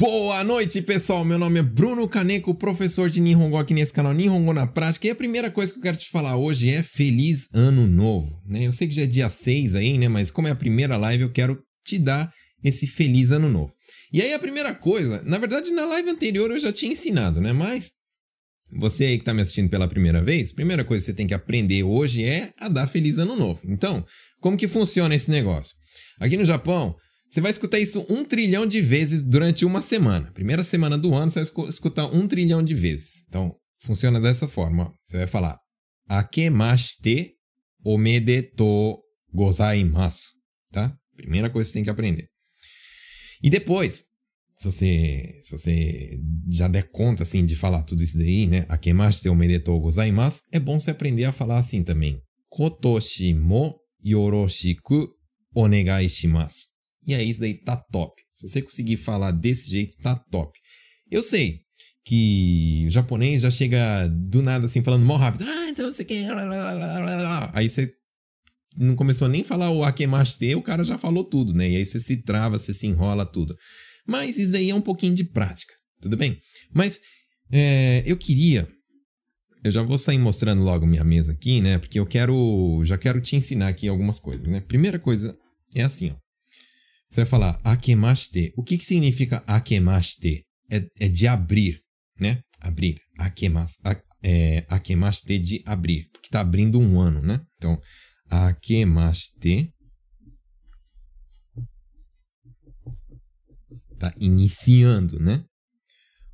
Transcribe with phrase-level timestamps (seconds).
[0.00, 1.26] Boa noite, pessoal.
[1.26, 5.06] Meu nome é Bruno Kaneko, professor de Nihongo aqui nesse canal Nihongo na Prática.
[5.06, 8.42] E a primeira coisa que eu quero te falar hoje é Feliz Ano Novo.
[8.46, 8.66] Né?
[8.66, 10.08] Eu sei que já é dia 6 aí, né?
[10.08, 12.32] Mas como é a primeira live, eu quero te dar
[12.64, 13.74] esse Feliz Ano Novo.
[14.10, 17.52] E aí a primeira coisa, na verdade na live anterior eu já tinha ensinado, né?
[17.52, 17.90] Mas
[18.72, 21.26] você aí que está me assistindo pela primeira vez, a primeira coisa que você tem
[21.26, 23.60] que aprender hoje é a dar Feliz Ano Novo.
[23.66, 24.02] Então,
[24.40, 25.76] como que funciona esse negócio?
[26.18, 26.96] Aqui no Japão,
[27.30, 30.32] você vai escutar isso um trilhão de vezes durante uma semana.
[30.32, 33.24] Primeira semana do ano, você vai escutar um trilhão de vezes.
[33.28, 34.92] Então, funciona dessa forma.
[35.04, 35.56] Você vai falar
[36.08, 37.34] Akemashite
[37.84, 39.00] omedetou
[39.32, 40.32] gozaimasu.
[40.72, 40.92] Tá?
[41.16, 42.26] Primeira coisa que você tem que aprender.
[43.40, 44.02] E depois,
[44.56, 46.18] se você, se você
[46.50, 48.66] já der conta assim de falar tudo isso daí, né?
[48.68, 52.20] Akemashite omedetou gozaimasu, é bom você aprender a falar assim também.
[52.48, 55.08] Kotoshi mo yoroshiku
[55.54, 56.69] onegai shimasu.
[57.10, 58.22] E aí, isso daí tá top.
[58.32, 60.56] Se você conseguir falar desse jeito, tá top.
[61.10, 61.60] Eu sei
[62.04, 65.44] que o japonês já chega do nada assim, falando mó rápido.
[65.44, 66.30] Ah, então você quer.
[67.52, 67.92] Aí você
[68.76, 71.68] não começou nem a falar o akemashite, o cara já falou tudo, né?
[71.68, 73.56] E aí você se trava, você se enrola tudo.
[74.06, 76.38] Mas isso daí é um pouquinho de prática, tudo bem?
[76.72, 77.00] Mas
[77.50, 78.68] é, eu queria.
[79.64, 81.76] Eu já vou sair mostrando logo minha mesa aqui, né?
[81.78, 82.82] Porque eu quero.
[82.84, 84.60] Já quero te ensinar aqui algumas coisas, né?
[84.60, 85.36] Primeira coisa
[85.74, 86.29] é assim, ó.
[87.10, 88.52] Você vai falar akemashite.
[88.56, 90.46] O que, que significa akemashite?
[90.70, 91.82] É, é de abrir,
[92.18, 92.40] né?
[92.60, 93.00] Abrir.
[93.18, 96.08] Akemas, a, é, akemashite de abrir.
[96.12, 97.44] Porque está abrindo um ano, né?
[97.56, 97.76] Então,
[98.30, 99.74] akemashite.
[103.98, 105.44] Tá iniciando, né?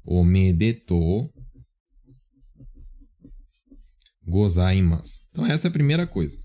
[0.04, 1.26] Omedetou
[4.22, 5.20] gozaimasu.
[5.30, 6.38] Então, essa é a primeira coisa.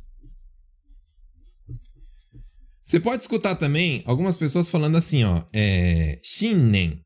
[2.85, 7.00] Você pode escutar também algumas pessoas falando assim, ó, é, Shinnen,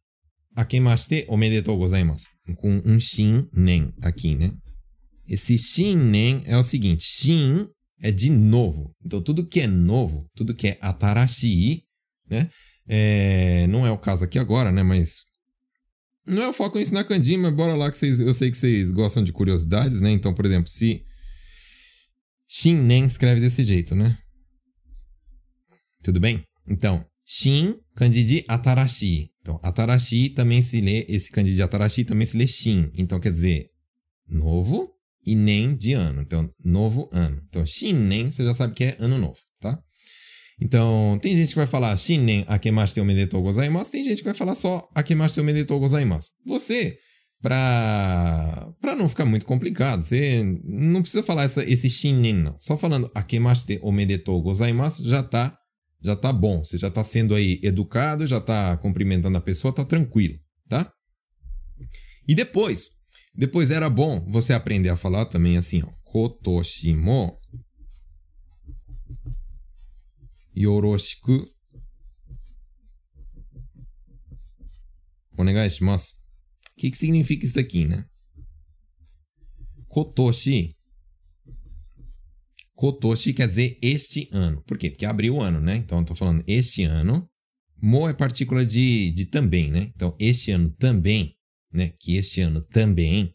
[0.55, 2.27] akemashite omedetou gozaimasu.
[2.57, 4.51] Com um Shinnen aqui, né?
[5.27, 7.67] Esse Shinnen é o seguinte, Shin
[8.01, 8.93] é de novo.
[9.03, 11.83] Então, tudo que é novo, tudo que é atarashi,
[12.29, 12.49] né?
[12.87, 14.83] É, não é o caso aqui agora, né?
[14.83, 15.23] Mas
[16.25, 18.57] não é o foco em ensinar kanji, mas bora lá que vocês, eu sei que
[18.57, 20.11] vocês gostam de curiosidades, né?
[20.11, 21.03] Então, por exemplo, se
[22.47, 24.17] Shinnen escreve desse jeito, né?
[26.05, 26.43] Tudo bem?
[26.67, 29.31] Então, Shin, kanji de Atarashi.
[29.41, 32.91] Então, Atarashi também se lê, esse kanji de Atarashi também se lê Shin.
[32.95, 33.65] Então, quer dizer,
[34.27, 34.87] novo
[35.25, 36.21] e nem de ano.
[36.21, 37.41] Então, novo ano.
[37.49, 39.79] Então, Shinnen, você já sabe que é ano novo, tá?
[40.61, 44.53] Então, tem gente que vai falar Shinnen akemashite omedetou gozaimasu, tem gente que vai falar
[44.53, 46.29] só akemashite omedetou gozaimasu.
[46.45, 46.99] Você,
[47.41, 52.55] pra, pra não ficar muito complicado, você não precisa falar essa, esse Shinnen, não.
[52.59, 55.57] Só falando akemashite omedetou gozaimasu já tá
[56.01, 59.83] já tá bom, você já tá sendo aí educado, já tá cumprimentando a pessoa, tá
[59.83, 60.39] tranquilo,
[60.69, 60.91] tá?
[62.27, 62.91] E depois,
[63.33, 67.39] depois era bom você aprender a falar também assim, ó, kotoshimo
[70.55, 71.47] yoroshiku
[75.37, 76.15] onegai shimasu.
[76.71, 78.05] O que que significa isso aqui, né?
[79.87, 80.74] Kotoshi
[82.75, 84.61] Kotoshi quer dizer este ano.
[84.67, 84.89] Por quê?
[84.89, 85.77] Porque abriu o ano, né?
[85.77, 87.27] Então eu tô falando este ano.
[87.81, 89.91] Mo é partícula de, de também, né?
[89.95, 91.33] Então este ano também,
[91.73, 91.93] né?
[91.99, 93.31] Que este ano também.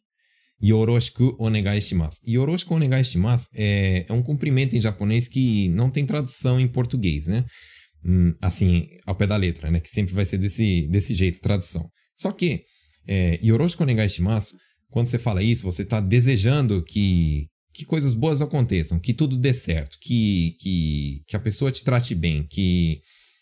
[0.62, 2.20] Yoroshiku onegai shimasu.
[2.28, 7.26] Yoroshiku onegai shimasu é, é um cumprimento em japonês que não tem tradução em português,
[7.26, 7.44] né?
[8.04, 9.80] Hum, assim, ao pé da letra, né?
[9.80, 11.88] Que sempre vai ser desse, desse jeito, tradução.
[12.14, 12.62] Só que,
[13.06, 14.54] é, Yoroshiku onegai shimasu,
[14.90, 19.54] quando você fala isso, você está desejando que, que coisas boas aconteçam, que tudo dê
[19.54, 23.00] certo, que, que, que a pessoa te trate bem, que,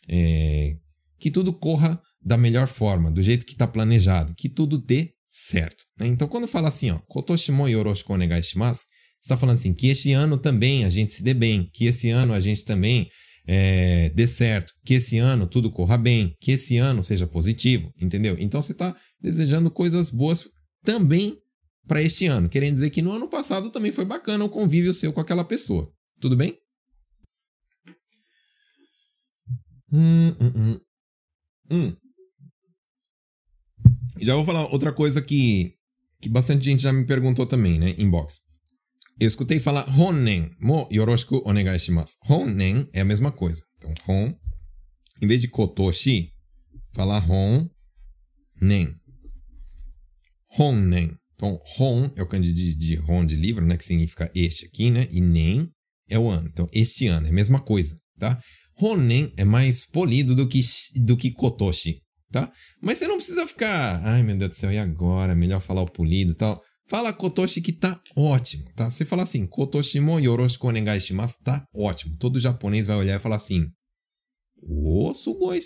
[0.08, 0.76] é,
[1.18, 5.84] que tudo corra da melhor forma, do jeito que está planejado, que tudo dê certo.
[5.98, 6.06] Né?
[6.06, 8.84] Então, quando fala assim, ó, Kotoshimo yoroshiku onegai shimasu,
[9.20, 12.34] está falando assim, que este ano também a gente se dê bem, que esse ano
[12.34, 13.08] a gente também
[13.46, 18.36] é, dê certo, que esse ano tudo corra bem, que esse ano seja positivo, entendeu?
[18.38, 20.44] Então, você está desejando coisas boas
[20.84, 21.36] também
[21.88, 25.12] para este ano, querendo dizer que no ano passado também foi bacana o convívio seu
[25.12, 25.90] com aquela pessoa.
[26.20, 26.56] Tudo bem?
[29.90, 30.80] Hum, hum, hum.
[31.70, 31.96] hum.
[34.20, 35.74] Já vou falar outra coisa que,
[36.20, 37.94] que bastante gente já me perguntou também, né?
[37.98, 38.40] Inbox.
[39.18, 42.16] Eu escutei falar Honnen mo yoroshiku onegai shimasu.
[42.28, 43.64] Honnen é a mesma coisa.
[43.76, 44.32] Então, Hon,
[45.20, 46.32] em vez de Kotoshi,
[46.94, 47.68] falar Hon,
[48.60, 48.94] Nen.
[50.56, 51.16] Honnen.
[51.38, 53.76] Então, Hon é o kanji de, Hon de livro, né?
[53.76, 55.06] Que significa este aqui, né?
[55.08, 55.70] E Nen
[56.10, 56.48] é o ano.
[56.52, 58.40] Então, este ano é a mesma coisa, tá?
[58.80, 60.60] Honen é mais polido do que,
[60.96, 62.00] do que Kotoshi.
[62.32, 62.52] tá?
[62.82, 65.34] Mas você não precisa ficar, ai meu Deus do céu, e agora?
[65.34, 66.60] Melhor falar o polido e tal.
[66.88, 68.90] Fala kotoshi que tá ótimo, tá?
[68.90, 72.16] Você fala assim, kotoshi mo yoroshiku onegai shimasu, tá ótimo.
[72.16, 73.66] Todo japonês vai olhar e falar assim,
[74.62, 75.60] ô, sugoi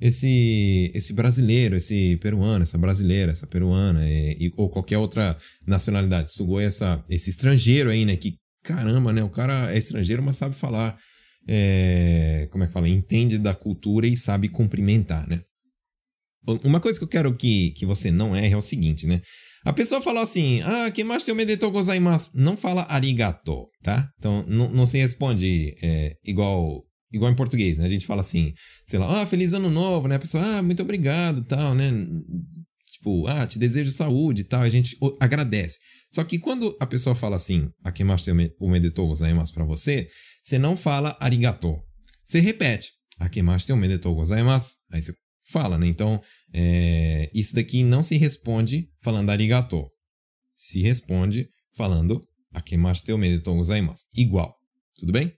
[0.00, 6.32] esse, esse, brasileiro, esse peruano, essa brasileira, essa peruana, e, ou qualquer outra nacionalidade.
[6.32, 8.16] Sugoi essa, esse estrangeiro aí, né?
[8.16, 9.22] Que caramba, né?
[9.22, 10.98] O cara é estrangeiro, mas sabe falar,
[11.48, 12.88] é, como é que fala?
[12.88, 15.40] Entende da cultura e sabe cumprimentar, né?
[16.62, 19.20] Uma coisa que eu quero que, que você não erre é o seguinte, né?
[19.64, 22.30] A pessoa falou assim, ah, que mais tem o gozaimasu?
[22.34, 24.08] Não fala arigato, tá?
[24.16, 26.84] Então, não, não se responde é, igual
[27.16, 27.86] igual em português, né?
[27.86, 28.52] A gente fala assim,
[28.84, 30.16] sei lá, ah, feliz ano novo, né?
[30.16, 31.90] A pessoa, ah, muito obrigado, tal, né?
[32.92, 35.78] Tipo, ah, te desejo saúde tal, a gente agradece.
[36.12, 40.08] Só que quando a pessoa fala assim, akemaste o medetou gozaimasu pra você,
[40.42, 41.76] você não fala arigato.
[42.24, 44.76] Você repete, akemaste o medetou gozaimasu.
[44.90, 45.14] Aí você
[45.50, 45.86] fala, né?
[45.86, 46.20] Então,
[46.52, 49.84] é, isso daqui não se responde falando arigato.
[50.54, 52.22] Se responde falando
[52.52, 54.04] akemaste o medetou gozaimasu.
[54.16, 54.56] Igual.
[54.98, 55.32] Tudo bem?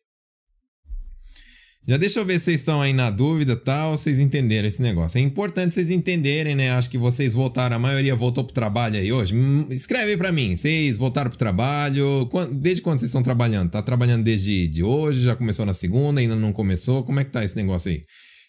[1.88, 5.17] Já deixa eu ver se vocês estão aí na dúvida tal, vocês entenderam esse negócio.
[5.17, 6.70] É importante vocês entenderem, né?
[6.73, 9.35] Acho que vocês voltaram, a maioria voltou pro trabalho aí hoje.
[9.35, 12.29] Hum, escreve aí pra mim, vocês voltaram pro trabalho.
[12.52, 13.70] Desde quando vocês estão trabalhando?
[13.70, 15.23] Tá trabalhando desde de hoje?
[15.23, 16.20] Já começou na segunda?
[16.20, 17.02] Ainda não começou?
[17.05, 18.02] Como é que tá esse negócio aí?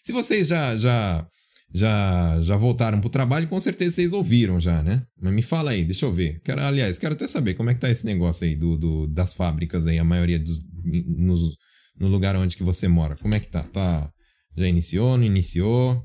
[0.04, 1.26] Se vocês já já
[1.72, 5.02] já já voltaram pro trabalho, com certeza vocês ouviram já, né?
[5.18, 6.42] Mas me fala aí, deixa eu ver.
[6.44, 9.34] Quero, aliás, quero até saber como é que tá esse negócio aí do, do das
[9.34, 11.56] fábricas aí, a maioria dos nos
[12.00, 13.14] no lugar onde que você mora.
[13.16, 13.62] Como é que tá?
[13.62, 14.10] Tá
[14.56, 16.02] já iniciou, não iniciou?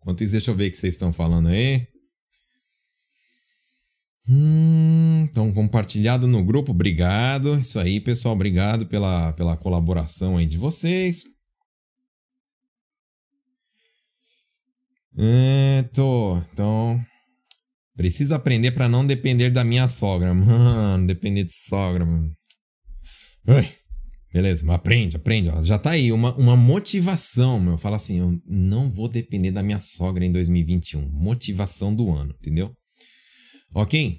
[0.00, 1.86] Enquanto isso, deixa eu ver o que vocês estão falando aí.
[4.26, 7.58] Hum, então, compartilhado no grupo, obrigado.
[7.58, 11.24] Isso aí, pessoal, obrigado pela, pela colaboração aí de vocês.
[15.16, 16.38] É, tô.
[16.52, 17.02] Então,
[17.96, 20.32] preciso aprender para não depender da minha sogra.
[20.34, 22.32] Mano, depender de sogra, mano.
[23.46, 23.77] Ai.
[24.32, 25.48] Beleza, aprende, aprende.
[25.48, 25.62] Ó.
[25.62, 27.78] Já tá aí uma, uma motivação, meu.
[27.78, 31.08] Fala assim, eu não vou depender da minha sogra em 2021.
[31.10, 32.74] Motivação do ano, entendeu?
[33.74, 34.18] Ok?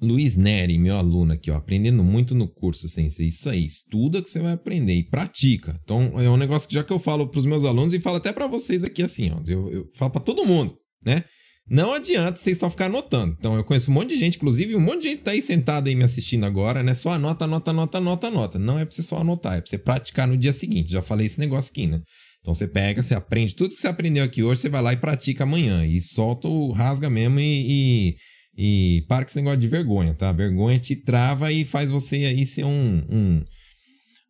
[0.00, 3.28] Luiz Neri, meu aluno aqui, ó, aprendendo muito no curso, Sensei.
[3.28, 5.80] Isso aí, estuda que você vai aprender e pratica.
[5.82, 8.16] Então, é um negócio que já que eu falo para os meus alunos e falo
[8.16, 9.40] até para vocês aqui assim, ó.
[9.46, 11.24] Eu, eu falo para todo mundo, né?
[11.68, 13.34] Não adianta vocês só ficar anotando.
[13.38, 15.88] Então, eu conheço um monte de gente, inclusive um monte de gente tá aí sentado
[15.88, 16.94] aí me assistindo agora, né?
[16.94, 18.58] Só anota, anota, anota, anota, anota.
[18.58, 20.92] Não é pra você só anotar, é pra você praticar no dia seguinte.
[20.92, 22.00] Já falei esse negócio aqui, né?
[22.40, 24.96] Então, você pega, você aprende tudo que você aprendeu aqui hoje, você vai lá e
[24.96, 25.84] pratica amanhã.
[25.84, 28.14] E solta o rasga mesmo e,
[28.56, 30.30] e, e para com esse negócio de vergonha, tá?
[30.30, 33.44] Vergonha te trava e faz você aí ser um, um,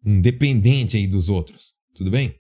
[0.07, 1.73] um dependente aí dos outros.
[1.95, 2.35] Tudo bem?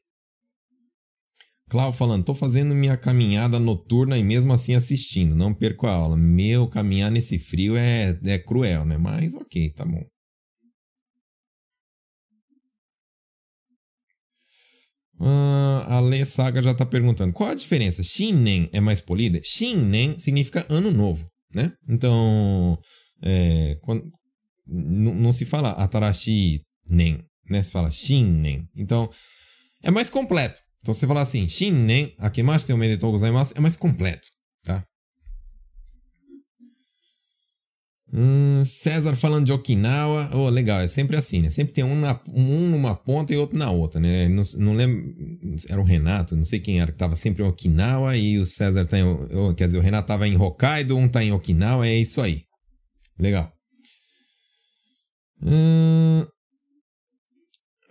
[1.68, 6.16] Clau falando, tô fazendo minha caminhada noturna e mesmo assim assistindo, não perco a aula.
[6.16, 8.96] Meu, caminhar nesse frio é, é cruel, né?
[8.96, 10.04] Mas ok, tá bom.
[15.18, 18.02] Uh, a Lê Saga já tá perguntando, qual a diferença?
[18.02, 19.40] Shinen é mais polida?
[19.42, 21.72] Shinen significa ano novo, né?
[21.88, 22.78] Então,
[23.22, 24.08] é, quando,
[24.66, 27.62] não se fala Atarashi Nen, né?
[27.62, 28.68] Se fala Shinen.
[28.76, 29.10] Então,
[29.82, 30.60] é mais completo.
[30.86, 34.28] Então, você falar assim, Shinnen akemashite omedetou gozaimasu é mais completo,
[34.62, 34.84] tá?
[38.12, 40.30] Hum, César falando de Okinawa.
[40.32, 41.50] Oh, legal, é sempre assim, né?
[41.50, 44.28] Sempre tem um, na, um numa ponta e outro na outra, né?
[44.28, 45.12] Não, não lembro.
[45.68, 48.86] Era o Renato, não sei quem era, que tava sempre em Okinawa e o César
[48.86, 49.02] tá em.
[49.02, 52.44] Oh, quer dizer, o Renato tava em Hokkaido, um tá em Okinawa, é isso aí.
[53.18, 53.52] Legal.
[55.42, 56.24] Hum,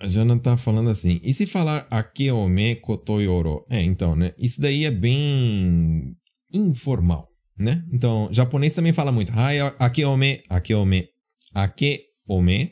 [0.05, 3.65] Jana tá falando assim, e se falar akeome kotoyoro?
[3.69, 4.33] É, então, né?
[4.37, 6.15] Isso daí é bem
[6.53, 7.83] informal, né?
[7.91, 9.31] Então, japonês também fala muito.
[9.33, 11.07] Hai akeome, akeome.
[11.53, 12.71] Akeome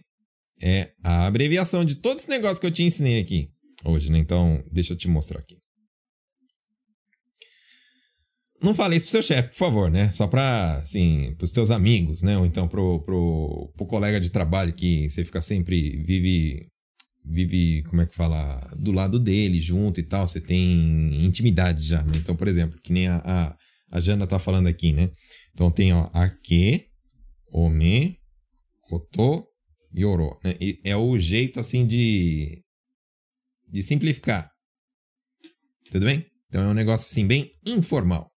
[0.61, 3.49] é a abreviação de todo esse negócio que eu te ensinei aqui
[3.85, 4.17] hoje, né?
[4.17, 5.57] Então, deixa eu te mostrar aqui.
[8.61, 10.09] Não fale isso pro seu chefe, por favor, né?
[10.13, 12.37] Só pra, assim, pros teus amigos, né?
[12.37, 16.69] Ou então pro, pro, pro colega de trabalho que você fica sempre, vive
[17.25, 22.03] vive, como é que fala, do lado dele, junto e tal, você tem intimidade já,
[22.03, 22.13] né?
[22.15, 23.57] Então, por exemplo, que nem a, a,
[23.91, 25.09] a Jana tá falando aqui, né?
[25.53, 26.87] Então tem, ó, ake,
[27.51, 28.19] ome,
[28.81, 29.47] koto,
[29.95, 30.55] yoro, né?
[30.59, 32.63] E é o jeito, assim, de,
[33.69, 34.51] de simplificar.
[35.91, 36.25] Tudo bem?
[36.49, 38.31] Então é um negócio, assim, bem informal.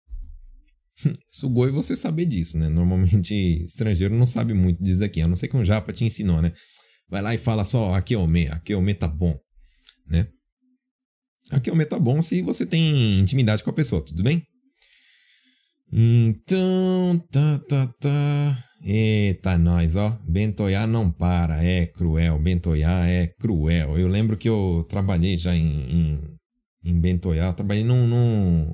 [1.29, 2.69] Sugoi você saber disso, né?
[2.69, 3.33] Normalmente
[3.65, 6.53] estrangeiro não sabe muito disso aqui, a não ser que um japa te ensinou, né?
[7.09, 9.37] Vai lá e fala só, aqui é o me, aqui é o me tá bom,
[10.07, 10.27] né?
[11.51, 14.43] Aqui é o meta bom se você tem intimidade com a pessoa, tudo bem?
[15.91, 18.63] Então, tá, tá, tá.
[18.83, 20.17] Eita, nós, ó.
[20.27, 22.39] Bentoiá não para, é cruel.
[22.39, 23.97] Bentoiá é cruel.
[23.97, 26.21] Eu lembro que eu trabalhei já em, em,
[26.83, 27.53] em Bentoiá.
[27.53, 28.73] Trabalhei num, num.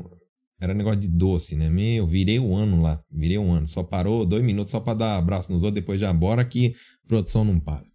[0.59, 1.69] Era negócio de doce, né?
[1.69, 3.01] Meu, virei um ano lá.
[3.11, 3.67] Virei um ano.
[3.67, 5.81] Só parou dois minutos só pra dar abraço nos outros.
[5.81, 6.73] Depois já bora que
[7.07, 7.90] produção não para.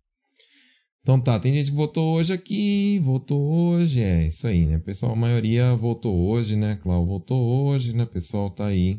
[1.06, 4.80] Então tá, tem gente que votou hoje aqui, votou hoje, é isso aí, né?
[4.80, 6.80] Pessoal, a maioria votou hoje, né?
[6.82, 8.04] Cláudio votou hoje, né?
[8.04, 8.98] Pessoal tá aí.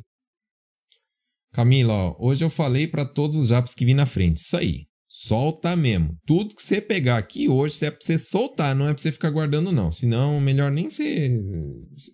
[1.52, 4.38] Camila, ó, hoje eu falei para todos os japs que vi na frente.
[4.38, 4.86] Isso aí.
[5.10, 6.16] Solta mesmo.
[6.26, 9.30] Tudo que você pegar aqui hoje é pra você soltar, não é pra você ficar
[9.30, 9.92] guardando, não.
[9.92, 11.38] Senão, melhor nem você.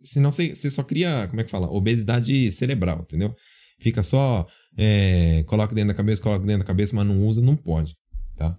[0.03, 1.69] Senão você, você só cria, como é que fala?
[1.71, 3.35] Obesidade cerebral, entendeu?
[3.79, 4.47] Fica só.
[4.75, 7.95] É, coloca dentro da cabeça, coloca dentro da cabeça, mas não usa, não pode,
[8.35, 8.57] tá?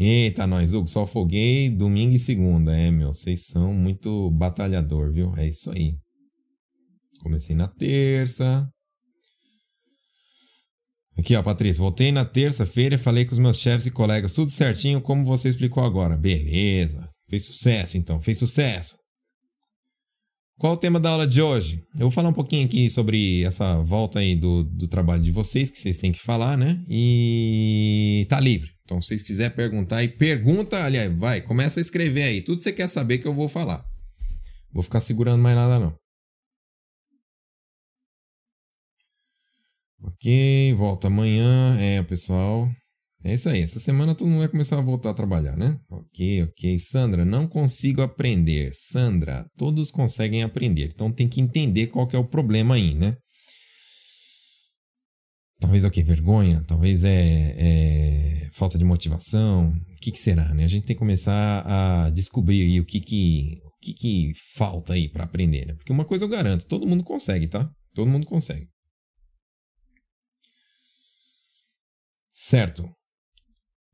[0.00, 2.76] Eita, nós, Hugo, só foguei domingo e segunda.
[2.76, 5.36] É, meu, vocês são muito batalhador, viu?
[5.36, 5.96] É isso aí.
[7.20, 8.68] Comecei na terça.
[11.18, 11.82] Aqui, ó, Patrícia.
[11.82, 15.48] Voltei na terça-feira e falei com os meus chefes e colegas tudo certinho, como você
[15.48, 16.16] explicou agora.
[16.16, 17.10] Beleza.
[17.28, 18.22] Fez sucesso, então.
[18.22, 18.96] Fez sucesso.
[20.58, 21.86] Qual o tema da aula de hoje?
[21.94, 25.70] Eu vou falar um pouquinho aqui sobre essa volta aí do, do trabalho de vocês,
[25.70, 26.84] que vocês têm que falar, né?
[26.88, 28.72] E tá livre.
[28.82, 32.42] Então, se vocês quiserem perguntar aí, pergunta, aliás, vai, começa a escrever aí.
[32.42, 33.84] Tudo que você quer saber que eu vou falar.
[34.72, 35.94] Vou ficar segurando mais nada, não.
[40.02, 41.78] Ok, volta amanhã.
[41.78, 42.68] É, pessoal.
[43.24, 43.62] É isso aí.
[43.62, 45.78] Essa semana todo mundo vai começar a voltar a trabalhar, né?
[45.90, 46.78] Ok, ok.
[46.78, 48.70] Sandra, não consigo aprender.
[48.72, 50.90] Sandra, todos conseguem aprender.
[50.94, 53.16] Então tem que entender qual que é o problema aí, né?
[55.60, 56.02] Talvez é o que?
[56.04, 56.62] Vergonha?
[56.62, 59.70] Talvez é, é, falta de motivação?
[59.70, 60.64] O que, que, será, né?
[60.64, 64.92] A gente tem que começar a descobrir aí o que que, o que, que falta
[64.92, 65.74] aí para aprender, né?
[65.74, 67.68] Porque uma coisa eu garanto, todo mundo consegue, tá?
[67.92, 68.68] Todo mundo consegue.
[72.32, 72.97] Certo.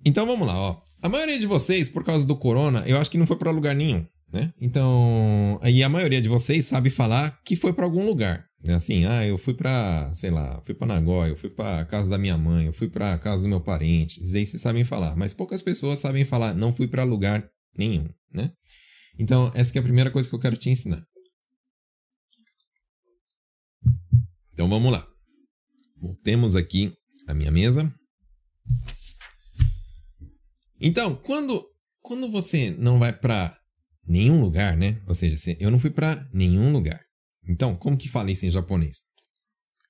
[0.05, 0.83] Então vamos lá, ó.
[1.03, 3.75] A maioria de vocês, por causa do corona, eu acho que não foi para lugar
[3.75, 4.53] nenhum, né?
[4.61, 8.47] Então, aí a maioria de vocês sabe falar que foi para algum lugar.
[8.65, 8.75] Né?
[8.75, 12.17] Assim, ah, eu fui para, sei lá, fui para Nagoya, eu fui para casa da
[12.17, 14.23] minha mãe, eu fui para casa do meu parente.
[14.23, 17.47] Isso vocês sabem falar, mas poucas pessoas sabem falar, não fui para lugar
[17.77, 18.51] nenhum, né?
[19.19, 21.05] Então, essa é a primeira coisa que eu quero te ensinar.
[24.55, 25.07] Então vamos lá.
[26.23, 26.93] Temos aqui
[27.27, 27.93] a minha mesa,
[30.87, 31.65] então, quando,
[32.03, 33.57] quando você não vai para
[34.07, 35.01] nenhum lugar, né?
[35.09, 37.01] Ou seja, eu não fui para nenhum lugar.
[37.49, 39.01] Então, como que fala isso em japonês?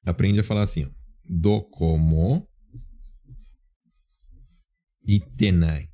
[0.06, 0.90] Aprende a falar assim, ó.
[1.24, 2.46] Dokomo
[5.06, 5.88] itenai.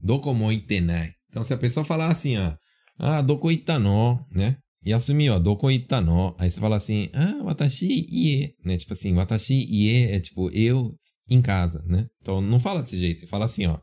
[0.00, 1.12] Dokomo itenai.
[1.28, 2.56] Então, se a pessoa falar assim, ó.
[2.98, 4.58] Ah, doko itano, né?
[4.82, 6.34] E assumir, ó, doko itano.
[6.38, 8.76] Aí você fala assim, ah, watashi ie, né?
[8.76, 10.94] Tipo assim, watashi ie é tipo, eu
[11.30, 12.06] em casa, né?
[12.20, 13.78] Então não fala desse jeito, você fala assim, ó.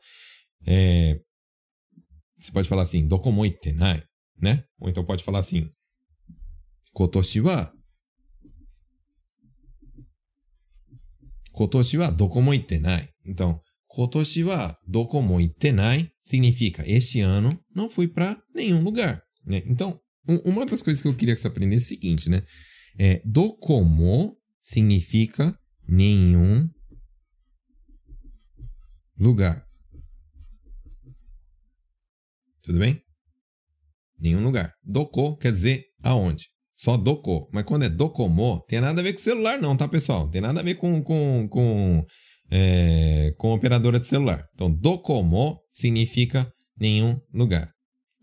[0.66, 1.20] É,
[2.38, 4.04] você pode falar assim, dokomo itenai,
[4.40, 4.64] né?
[4.80, 5.70] Ou então pode falar assim,
[6.94, 7.72] kotoshi wa
[11.54, 13.10] kotoshi wa dokomo itenai.
[13.26, 19.64] Então, kotoshi wa dokomo itenai significa este ano não fui para nenhum lugar, né?
[19.66, 20.00] Então,
[20.30, 22.44] um, uma das coisas que eu queria que você aprendesse é o seguinte, né?
[23.00, 26.70] É, dokomo significa nenhum
[29.20, 29.66] lugar.
[32.62, 33.02] Tudo bem?
[34.20, 34.74] Nenhum lugar.
[34.84, 36.46] Doko quer dizer aonde.
[36.76, 37.50] Só doko.
[37.52, 40.30] Mas quando é docomo, tem nada a ver com celular, não, tá, pessoal?
[40.30, 42.06] Tem nada a ver com, com, com,
[42.52, 44.46] é, com operadora de celular.
[44.54, 47.72] Então, docomo significa nenhum lugar.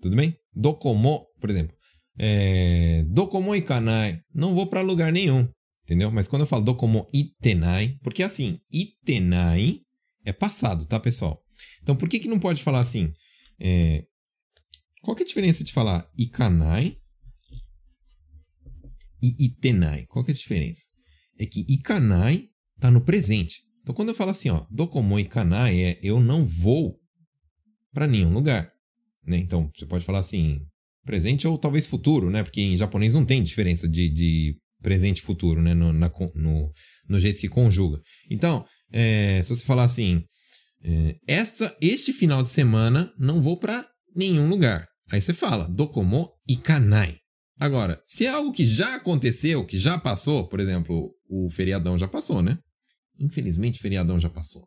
[0.00, 0.36] Tudo bem?
[0.54, 1.74] Docomo, por exemplo.
[2.16, 4.20] É, docomo ikanai.
[4.32, 5.48] Não vou para lugar nenhum.
[5.84, 6.10] Entendeu?
[6.10, 9.80] Mas quando eu falo docomo itenai, porque assim, itenai
[10.24, 11.42] é passado, tá, pessoal?
[11.82, 13.12] Então, por que, que não pode falar assim?
[13.60, 14.04] É...
[15.02, 16.96] Qual que é a diferença de falar ikanai
[19.22, 20.06] e itenai?
[20.06, 20.82] Qual que é a diferença?
[21.38, 22.48] É que ikanai
[22.80, 23.62] tá no presente.
[23.82, 26.98] Então, quando eu falo assim, ó, dokomo ikanai é eu não vou
[27.92, 28.72] para nenhum lugar.
[29.26, 29.38] Né?
[29.38, 30.60] Então, você pode falar assim,
[31.04, 32.42] presente ou talvez futuro, né?
[32.42, 35.74] Porque em japonês não tem diferença de, de presente e futuro, né?
[35.74, 36.72] No, na, no,
[37.08, 38.00] no jeito que conjuga.
[38.30, 40.24] Então, é, se você falar assim,
[40.82, 44.86] é, esta, este final de semana não vou para nenhum lugar.
[45.10, 47.18] Aí você fala, dokomo ikanai.
[47.58, 52.08] Agora, se é algo que já aconteceu, que já passou, por exemplo, o feriadão já
[52.08, 52.58] passou, né?
[53.18, 54.66] Infelizmente, feriadão já passou.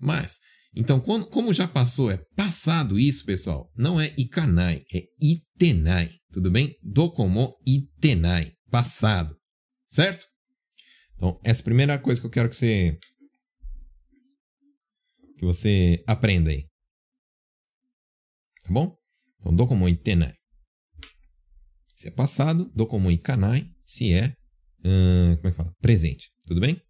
[0.00, 0.38] Mas,
[0.76, 6.76] Então, como já passou, é passado isso, pessoal, não é ikanai, é itenai, tudo bem?
[6.82, 9.34] Dokomo itenai, passado,
[9.90, 10.26] certo?
[11.16, 12.96] Então, essa é a primeira coisa que eu quero que você
[15.38, 16.64] que você aprenda aí.
[18.64, 18.94] Tá bom?
[19.40, 20.34] Então, dokomo itenai.
[21.96, 24.34] Se é passado, dokomo ikanai, se é,
[24.84, 25.74] hum, como é que fala?
[25.80, 26.80] Presente, tudo bem?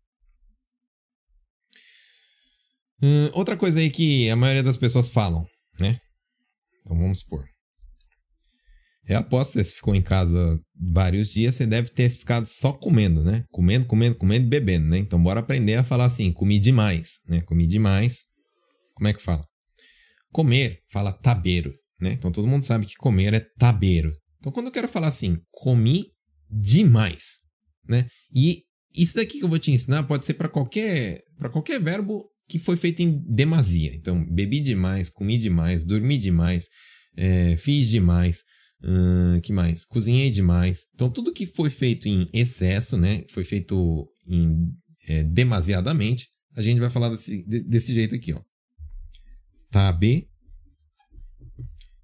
[3.02, 5.46] Hum, outra coisa aí que a maioria das pessoas falam,
[5.78, 6.00] né?
[6.82, 7.48] Então vamos supor.
[9.06, 13.24] É aposto que você ficou em casa vários dias, você deve ter ficado só comendo,
[13.24, 13.44] né?
[13.50, 14.98] Comendo, comendo, comendo e bebendo, né?
[14.98, 17.40] Então bora aprender a falar assim, comi demais, né?
[17.40, 18.27] Comi demais.
[18.98, 19.46] Como é que fala?
[20.32, 22.12] Comer, fala tabeiro, né?
[22.12, 24.12] Então todo mundo sabe que comer é tabeiro.
[24.40, 26.06] Então quando eu quero falar assim, comi
[26.50, 27.38] demais,
[27.88, 28.08] né?
[28.34, 32.28] E isso daqui que eu vou te ensinar pode ser para qualquer para qualquer verbo
[32.48, 33.94] que foi feito em demasia.
[33.94, 36.68] Então, bebi demais, comi demais, dormi demais,
[37.14, 38.42] é, fiz demais,
[38.82, 39.84] hum, que mais?
[39.84, 40.86] Cozinhei demais.
[40.94, 43.24] Então, tudo que foi feito em excesso, né?
[43.28, 44.72] Foi feito em,
[45.06, 46.26] é, demasiadamente,
[46.56, 48.40] a gente vai falar desse, desse jeito aqui, ó.
[49.70, 50.28] Tabe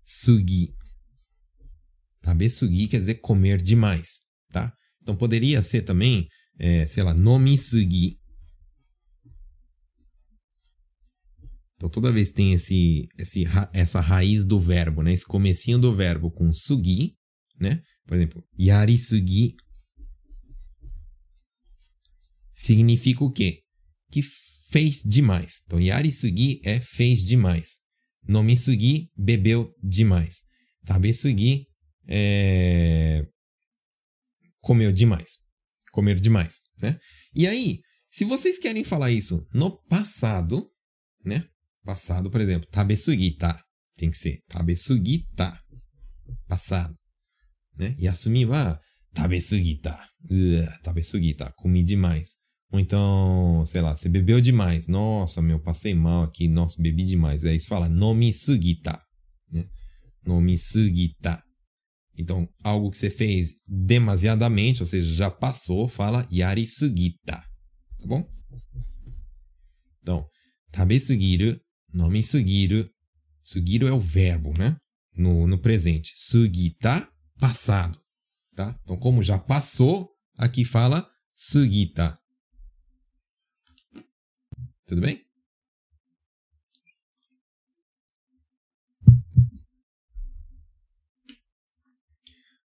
[0.04, 0.74] sugi.
[2.20, 4.72] Tabe sugi quer dizer comer demais, tá?
[5.02, 6.26] Então, poderia ser também,
[6.58, 8.18] é, sei lá, nomi sugi
[11.84, 13.44] Então toda vez que tem esse, esse,
[13.74, 15.12] essa raiz do verbo, né?
[15.12, 17.14] Esse comecinho do verbo com sugi,
[17.60, 17.82] né?
[18.06, 19.54] Por exemplo, yarisugi
[22.54, 23.60] significa o quê?
[24.10, 24.22] Que
[24.70, 25.62] fez demais.
[25.66, 27.78] Então yarisugi é fez demais.
[28.26, 30.42] Nomisugi bebeu demais.
[30.84, 31.66] Tabesugi
[32.08, 33.26] é
[34.60, 35.38] comeu demais.
[35.92, 36.98] Comer demais, né?
[37.34, 37.80] E aí,
[38.10, 40.70] se vocês querem falar isso no passado,
[41.24, 41.46] né?
[41.84, 43.62] Passado, por exemplo, tabesugita.
[43.96, 45.60] Tem que ser tabesugita.
[46.48, 46.96] Passado.
[47.76, 47.94] Né?
[48.00, 48.80] Yasumi wa
[49.12, 49.96] tabesugita.
[50.24, 51.52] Uh, tabesugita.
[51.56, 52.38] Comi demais.
[52.72, 54.88] Ou então, sei lá, você bebeu demais.
[54.88, 56.48] Nossa, meu, passei mal aqui.
[56.48, 57.44] Nossa, bebi demais.
[57.44, 59.00] Aí você fala nomisugita.
[59.50, 59.66] Né?
[60.26, 61.42] Nomisugita.
[62.16, 67.42] Então, algo que você fez demasiadamente, ou seja, já passou, fala yarisugita.
[67.98, 68.28] Tá bom?
[70.00, 70.26] Então,
[70.70, 71.58] tabesugiru
[71.94, 72.90] Nome sugiru.
[73.40, 74.76] Sugiru é o verbo, né?
[75.16, 76.12] No, no presente.
[76.16, 77.96] Sugita, passado.
[78.56, 78.76] Tá?
[78.82, 82.18] Então, como já passou, aqui fala sugita.
[84.86, 85.24] Tudo bem?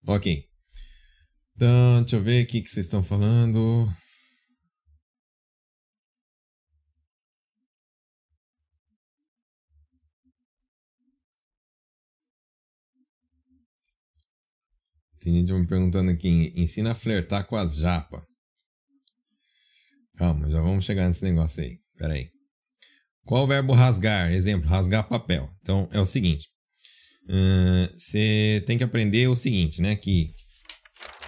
[0.06, 0.48] Ok.
[1.54, 3.86] Então, deixa eu ver o que, que vocês estão falando.
[15.20, 18.24] Tem gente me perguntando aqui, ensina a flertar com as japa.
[20.16, 21.78] Calma, já vamos chegar nesse negócio aí.
[21.98, 22.30] Pera aí.
[23.26, 24.32] Qual o verbo rasgar?
[24.32, 25.50] Exemplo, rasgar papel.
[25.60, 26.48] Então, é o seguinte.
[27.94, 29.94] Você uh, tem que aprender o seguinte, né?
[29.96, 30.32] Que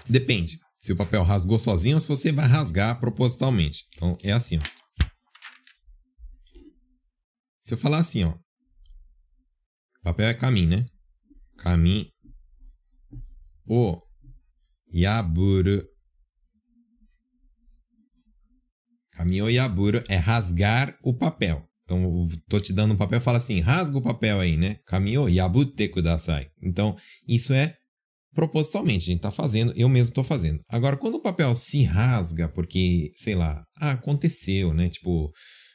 [0.08, 3.84] depende se o papel rasgou sozinho ou se você vai rasgar propositalmente.
[3.94, 4.62] Então, é assim, ó.
[7.62, 8.34] Se eu falar assim, ó.
[10.02, 10.86] Papel é caminho, né?
[11.58, 12.10] Caminho
[13.70, 14.02] o
[14.92, 15.86] yaburu.
[19.20, 21.62] Caminho yaburu é rasgar o papel.
[21.84, 24.78] Então, tô te dando um papel, fala assim, rasga o papel aí, né?
[24.86, 26.48] Caminho yabute kudasai.
[26.62, 26.96] Então,
[27.28, 27.76] isso é
[28.32, 30.62] propositalmente, a gente tá fazendo, eu mesmo tô fazendo.
[30.70, 34.88] Agora, quando o papel se rasga porque, sei lá, ah, aconteceu, né?
[34.88, 35.30] Tipo,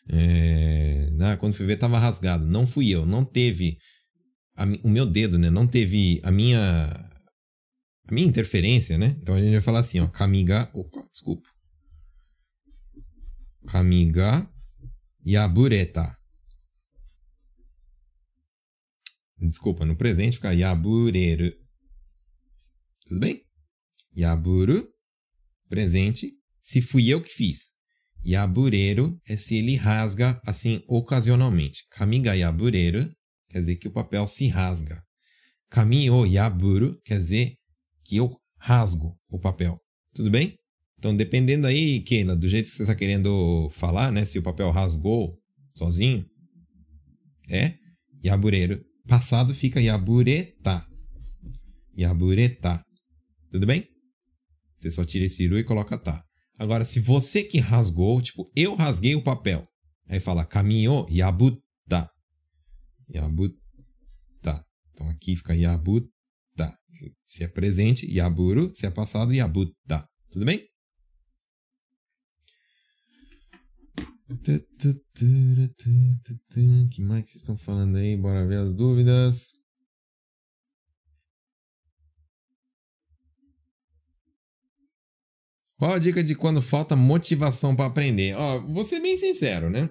[0.10, 2.48] é, ah, quando fui ver tava rasgado.
[2.48, 3.78] Não fui eu, não teve
[4.58, 5.52] a, o meu dedo, né?
[5.52, 6.90] Não teve a minha
[8.08, 9.16] a minha interferência, né?
[9.22, 11.55] Então a gente vai falar assim, ó, kamiga, opa, desculpa.
[13.68, 14.50] Kamiga
[15.26, 16.18] yabureta.
[19.38, 21.52] Desculpa, no presente fica yabureru.
[23.06, 23.46] Tudo bem?
[24.18, 24.88] Yaburu,
[25.68, 27.72] presente, se fui eu que fiz.
[28.26, 31.86] Yabureru é se ele rasga assim ocasionalmente.
[31.90, 33.14] Kamiga yabureru
[33.50, 35.04] quer dizer que o papel se rasga.
[35.70, 37.58] Kami o yaburu quer dizer
[38.04, 39.80] que eu rasgo o papel.
[40.14, 40.58] Tudo bem?
[40.98, 44.26] Então, dependendo aí, Keila, do jeito que você está querendo falar, né?
[44.26, 45.38] Se o papel rasgou
[45.74, 46.26] sozinho,
[47.50, 47.76] é
[48.24, 48.84] yabureiro.
[49.08, 50.86] Passado fica yabureta.
[51.96, 52.84] Yabureta.
[53.52, 53.88] Tudo bem?
[54.78, 56.24] Você só tira esse iru e coloca tá.
[56.58, 59.68] Agora, se você que rasgou, tipo, eu rasguei o papel.
[60.08, 61.62] Aí fala caminho yabute.
[61.90, 62.12] yabuta.
[63.10, 64.66] Yabuta.
[64.92, 66.10] Então aqui fica yabuta.
[67.28, 68.74] Se é presente, yaburu.
[68.74, 70.08] Se é passado, yabuta.
[70.32, 70.66] Tudo bem?
[76.92, 78.18] que mais vocês estão falando aí?
[78.18, 79.54] Bora ver as dúvidas.
[85.78, 88.36] Qual a dica de quando falta motivação para aprender?
[88.36, 89.90] Ó, vou ser bem sincero, né?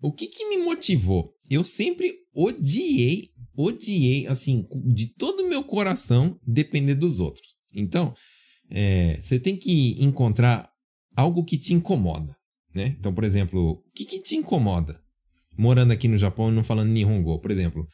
[0.00, 1.36] O que, que me motivou?
[1.50, 7.56] Eu sempre odiei, odiei, assim, de todo o meu coração, depender dos outros.
[7.74, 8.14] Então,
[8.70, 10.70] é, você tem que encontrar
[11.14, 12.37] algo que te incomoda,
[12.78, 12.96] né?
[12.98, 15.00] Então, por exemplo, o que, que te incomoda?
[15.56, 17.86] Morando aqui no Japão e não falando Nihongo, por exemplo,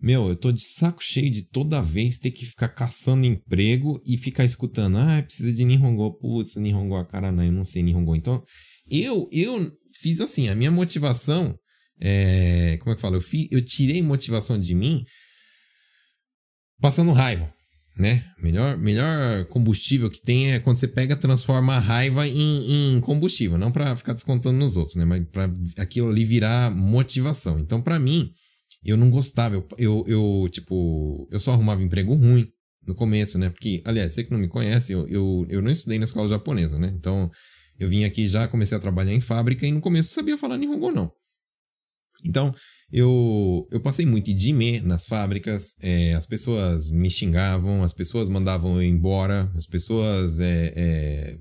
[0.00, 4.16] meu, eu tô de saco cheio de toda vez ter que ficar caçando emprego e
[4.16, 4.96] ficar escutando.
[4.98, 6.18] Ah, precisa de Nihongo.
[6.18, 8.16] Putz, Nihongo, não, eu não sei Nihongo.
[8.16, 8.42] Então,
[8.90, 11.56] eu, eu fiz assim, a minha motivação
[12.04, 13.16] é, como é que fala?
[13.16, 15.04] Eu, fi, eu tirei motivação de mim
[16.80, 17.51] passando raiva,
[17.96, 18.24] né?
[18.42, 23.58] Melhor, melhor combustível que tem é quando você pega transforma a raiva em, em combustível,
[23.58, 25.04] não para ficar descontando nos outros, né?
[25.04, 27.58] Mas para aquilo ali virar motivação.
[27.58, 28.32] Então, para mim,
[28.84, 29.54] eu não gostava.
[29.54, 32.48] Eu, eu, eu, tipo, eu só arrumava emprego ruim
[32.86, 33.50] no começo, né?
[33.50, 36.78] Porque, aliás, você que não me conhece, eu, eu, eu não estudei na escola japonesa,
[36.78, 36.92] né?
[36.96, 37.30] Então,
[37.78, 40.90] eu vim aqui já, comecei a trabalhar em fábrica e no começo sabia falar Nihongo,
[40.90, 41.12] não.
[42.24, 42.54] Então,
[42.92, 48.28] eu, eu passei muito de me nas fábricas, é, as pessoas me xingavam, as pessoas
[48.28, 50.38] mandavam eu embora, as pessoas.
[50.38, 51.38] É, é...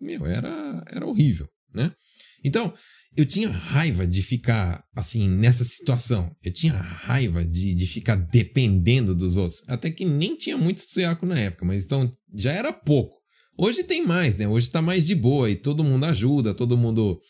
[0.00, 1.92] Meu, era, era horrível, né?
[2.42, 2.74] Então,
[3.16, 6.34] eu tinha raiva de ficar assim nessa situação.
[6.42, 9.62] Eu tinha raiva de, de ficar dependendo dos outros.
[9.68, 13.16] Até que nem tinha muito suiaco na época, mas então já era pouco.
[13.56, 14.48] Hoje tem mais, né?
[14.48, 17.20] Hoje tá mais de boa e todo mundo ajuda, todo mundo.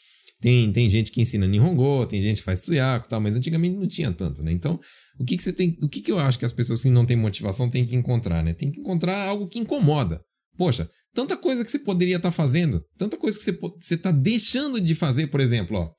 [0.45, 3.77] Tem, tem gente que ensina Nihongo, tem gente que faz suiaco e tal, mas antigamente
[3.77, 4.53] não tinha tanto, né?
[4.53, 4.79] Então,
[5.19, 5.79] o que, que você tem.
[5.83, 8.45] O que, que eu acho que as pessoas que não têm motivação têm que encontrar,
[8.45, 8.53] né?
[8.53, 10.21] Tem que encontrar algo que incomoda.
[10.59, 13.45] Poxa, tanta coisa que você poderia estar tá fazendo, tanta coisa que
[13.81, 15.91] você está deixando de fazer, por exemplo, ó.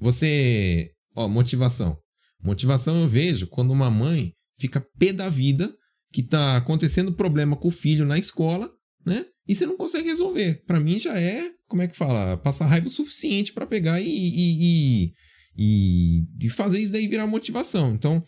[0.00, 1.96] Você, ó, motivação.
[2.42, 5.72] Motivação eu vejo quando uma mãe fica pé da vida
[6.12, 8.68] que tá acontecendo problema com o filho na escola,
[9.06, 9.24] né?
[9.48, 10.64] E você não consegue resolver.
[10.66, 14.08] Para mim já é, como é que fala, passar raiva o suficiente para pegar e,
[14.08, 15.12] e,
[15.56, 17.94] e, e, fazer isso daí virar motivação.
[17.94, 18.20] Então,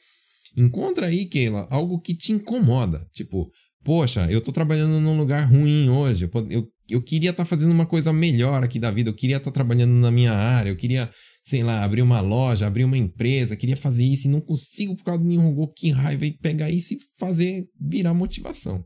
[0.57, 3.05] encontra aí, Keila, algo que te incomoda.
[3.13, 3.51] Tipo,
[3.83, 7.87] poxa, eu tô trabalhando num lugar ruim hoje, eu, eu, queria estar tá fazendo uma
[7.87, 11.11] coisa melhor aqui da vida, eu queria estar tá trabalhando na minha área, eu queria,
[11.43, 15.05] sei lá, abrir uma loja, abrir uma empresa, queria fazer isso e não consigo por
[15.05, 18.85] causa do Nihongo, que raiva, e pegar isso e fazer virar motivação.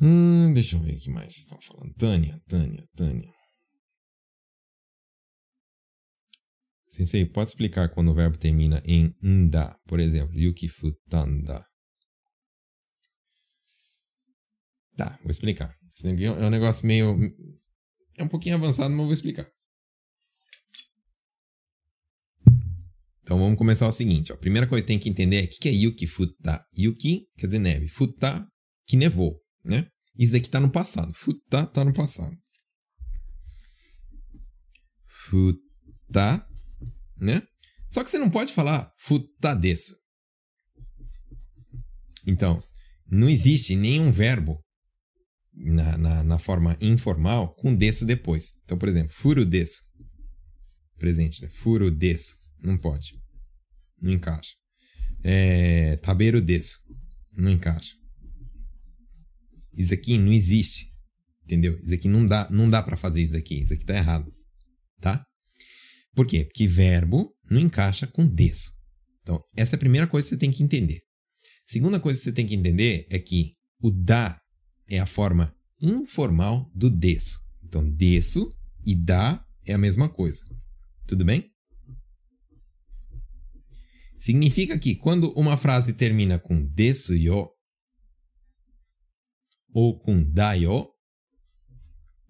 [0.00, 1.94] Hum, deixa eu ver o que mais vocês estão falando.
[1.94, 3.30] Tânia, Tânia, Tânia.
[6.88, 11.64] Sensei, pode explicar quando o verbo termina em nda, por exemplo, yuki futanda.
[14.96, 15.76] Tá, vou explicar.
[15.92, 17.16] Esse aqui é um negócio meio.
[18.18, 19.48] É um pouquinho avançado, mas vou explicar.
[23.22, 24.34] Então vamos começar o seguinte: ó.
[24.34, 26.64] a primeira coisa que tem que entender é o que é Yuki Futa.
[26.76, 27.86] Yuki quer dizer neve.
[27.86, 28.46] Futa,
[28.86, 29.86] que nevou, né?
[30.18, 31.12] Isso aqui está no passado.
[31.14, 32.36] Futa está no passado.
[35.06, 36.46] Futa,
[37.16, 37.42] né?
[37.90, 39.96] Só que você não pode falar futa desse.
[42.26, 42.62] Então,
[43.06, 44.62] não existe nenhum verbo
[45.52, 48.52] na, na, na, forma informal com deso depois.
[48.64, 49.82] Então, por exemplo, furo deso.
[50.98, 51.48] Presente, né?
[51.48, 52.36] Furo deso.
[52.58, 53.12] Não pode.
[54.00, 54.54] Não encaixa.
[55.22, 56.78] É, tabeiro deso.
[57.32, 57.99] Não encaixa.
[59.80, 60.90] Isso aqui não existe.
[61.44, 61.78] Entendeu?
[61.82, 63.62] Isso aqui não dá, não dá para fazer isso aqui.
[63.62, 64.30] Isso aqui tá errado.
[65.00, 65.24] Tá?
[66.14, 66.44] Por quê?
[66.44, 68.72] Porque verbo não encaixa com deso.
[69.22, 71.00] Então, essa é a primeira coisa que você tem que entender.
[71.64, 74.38] Segunda coisa que você tem que entender é que o da
[74.86, 77.40] é a forma informal do deso.
[77.64, 78.50] Então, deso
[78.84, 80.44] e da é a mesma coisa.
[81.06, 81.50] Tudo bem?
[84.18, 87.48] Significa que quando uma frase termina com desu yo
[89.72, 90.88] ou com dayo,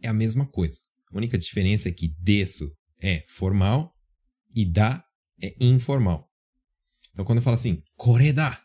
[0.03, 0.81] é a mesma coisa.
[1.12, 3.90] A única diferença é que desu é formal
[4.55, 5.05] e da
[5.42, 6.29] é informal.
[7.12, 8.59] Então, quando eu falo assim, koreda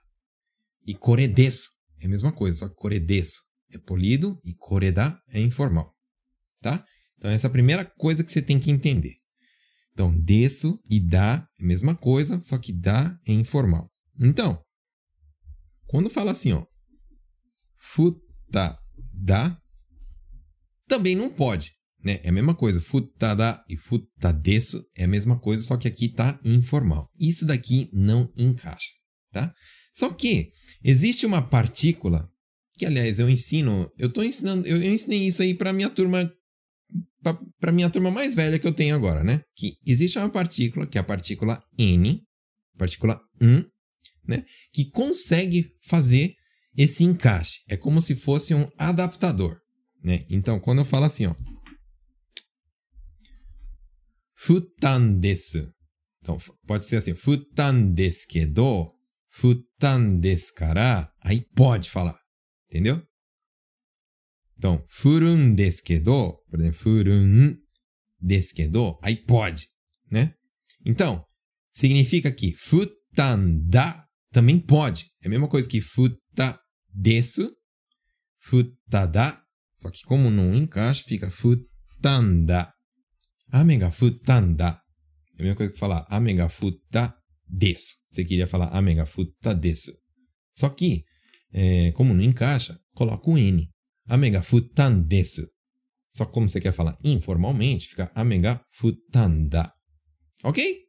[0.86, 5.94] e koredesu, é a mesma coisa, só que koredesu é polido e koreda é informal,
[6.62, 6.86] tá?
[7.18, 9.16] Então essa é a primeira coisa que você tem que entender.
[9.94, 13.90] Então, desu e da é a mesma coisa, só que da é informal.
[14.20, 14.62] Então,
[15.86, 16.66] quando fala assim, ó,
[17.78, 18.78] futa da,
[20.88, 22.20] também não pode, né?
[22.24, 22.80] É a mesma coisa.
[22.80, 27.10] Futada e futadesu é a mesma coisa, só que aqui tá informal.
[27.20, 28.92] Isso daqui não encaixa,
[29.32, 29.54] tá?
[29.94, 30.50] Só que
[30.84, 32.30] existe uma partícula
[32.74, 36.32] que, aliás, eu ensino, eu tô ensinando, eu, eu ensinei isso aí para minha turma
[37.60, 39.42] para minha turma mais velha que eu tenho agora, né?
[39.56, 42.22] Que existe uma partícula, que é a partícula N,
[42.78, 43.64] partícula 1,
[44.28, 44.46] né?
[44.72, 46.36] Que consegue fazer
[46.78, 47.62] esse encaixe.
[47.68, 49.60] É como se fosse um adaptador,
[50.04, 50.26] né?
[50.30, 51.36] Então, quando eu falo assim, ó,
[54.36, 55.72] futan desu.
[56.22, 58.92] Então, pode ser assim, futan desu kedo,
[59.30, 62.20] futan desu kara, aí pode falar,
[62.70, 63.02] entendeu?
[64.58, 67.56] Então, furun desu kedo, por exemplo, furun
[68.20, 69.68] desu kedo, aí pode,
[70.12, 70.34] né?
[70.86, 71.26] Então,
[71.74, 75.10] significa que futanda também pode.
[75.22, 76.60] É a mesma coisa que futa
[76.96, 77.52] desu,
[78.40, 79.42] futada,
[79.78, 82.74] só que como não encaixa, fica futanda.
[83.52, 84.82] Amega futanda.
[85.38, 87.14] É a mesma coisa que falar amega futa
[87.48, 87.96] desu.
[88.10, 89.94] Você queria falar amega futa desu.
[90.56, 91.04] Só que,
[91.52, 93.70] é, como não encaixa, coloca o N.
[94.08, 95.48] Amega futandesu.
[96.14, 99.72] Só que como você quer falar informalmente, fica amega futanda.
[100.44, 100.86] Ok?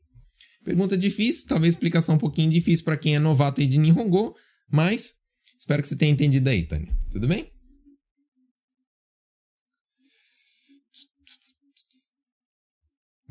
[0.64, 4.34] Pergunta difícil, talvez explicação um pouquinho difícil para quem é novato aí de Nihongo,
[4.70, 5.15] mas
[5.66, 6.96] espero que você tenha entendido aí, Tânia.
[7.10, 7.50] Tudo bem?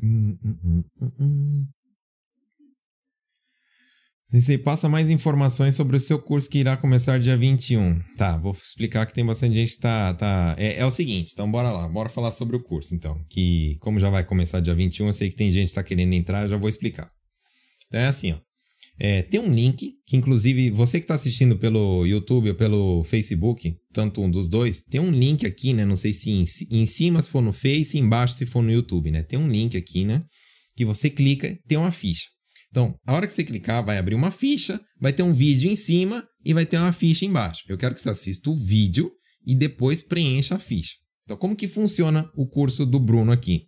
[0.02, 1.66] Hum, hum, hum, hum.
[4.26, 8.02] Sensei, passa mais informações sobre o seu curso que irá começar dia 21.
[8.16, 10.12] Tá, vou explicar que tem bastante gente que tá.
[10.12, 10.54] tá...
[10.58, 13.24] É, é, o seguinte, então bora lá, bora falar sobre o curso, então.
[13.30, 16.12] Que, como já vai começar dia 21, eu sei que tem gente que está querendo
[16.12, 17.10] entrar, já vou explicar.
[17.86, 18.45] Então é assim, ó.
[18.98, 23.76] É, tem um link que, inclusive, você que está assistindo pelo YouTube ou pelo Facebook,
[23.92, 25.84] tanto um dos dois, tem um link aqui, né?
[25.84, 29.10] Não sei se em, em cima se for no Face, embaixo se for no YouTube,
[29.10, 29.22] né?
[29.22, 30.22] Tem um link aqui, né?
[30.74, 32.26] Que você clica, tem uma ficha.
[32.70, 35.76] Então, a hora que você clicar, vai abrir uma ficha, vai ter um vídeo em
[35.76, 37.64] cima e vai ter uma ficha embaixo.
[37.68, 39.10] Eu quero que você assista o vídeo
[39.46, 40.94] e depois preencha a ficha.
[41.24, 43.64] Então, como que funciona o curso do Bruno aqui?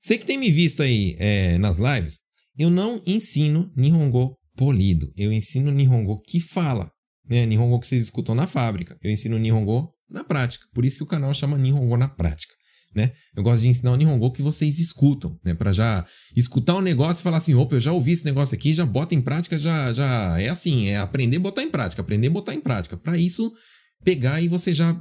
[0.00, 2.18] Você que tem me visto aí é, nas lives,
[2.58, 5.12] eu não ensino Nihongo polido.
[5.16, 6.90] Eu ensino Nihongo que fala.
[7.28, 7.46] Né?
[7.46, 8.96] Nihongo que vocês escutam na fábrica.
[9.02, 10.66] Eu ensino Nihongo na prática.
[10.74, 12.54] Por isso que o canal chama Nihongo na prática
[12.94, 13.12] né?
[13.34, 15.54] Eu gosto de ensinar o Nihongo que vocês escutam, né?
[15.54, 18.54] Para já escutar o um negócio e falar assim, opa, eu já ouvi esse negócio
[18.54, 22.28] aqui, já bota em prática, já, já é assim, é aprender botar em prática, aprender
[22.28, 22.96] botar em prática.
[22.96, 23.52] Para isso,
[24.04, 24.96] pegar e você já,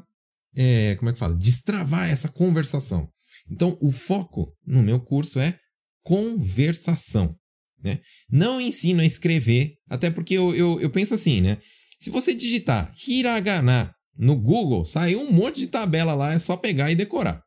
[0.55, 1.35] é, como é que fala?
[1.35, 3.07] Destravar essa conversação.
[3.49, 5.57] Então, o foco no meu curso é
[6.03, 7.35] conversação,
[7.83, 7.99] né?
[8.29, 11.57] Não ensino a escrever, até porque eu, eu, eu penso assim, né?
[11.99, 16.91] Se você digitar hiragana no Google, sai um monte de tabela lá, é só pegar
[16.91, 17.43] e decorar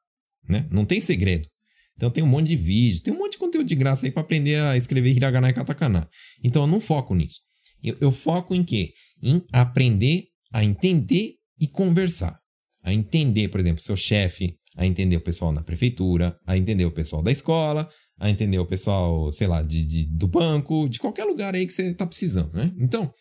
[0.49, 0.67] né?
[0.71, 1.49] Não tem segredo.
[1.97, 4.23] Então tem um monte de vídeo, tem um monte de conteúdo de graça aí para
[4.23, 6.09] aprender a escrever hiragana e katakana.
[6.45, 7.41] Então eu não foco nisso.
[7.83, 8.93] Eu, eu foco em quê?
[9.23, 12.39] Em aprender a entender e conversar.
[12.83, 16.93] A entender, por exemplo, seu chefe, a entender o pessoal na prefeitura, a entender o
[16.93, 21.25] pessoal da escola, a entender o pessoal, sei lá, de, de do banco, de qualquer
[21.25, 22.73] lugar aí que você está precisando, né?
[22.79, 23.13] Então,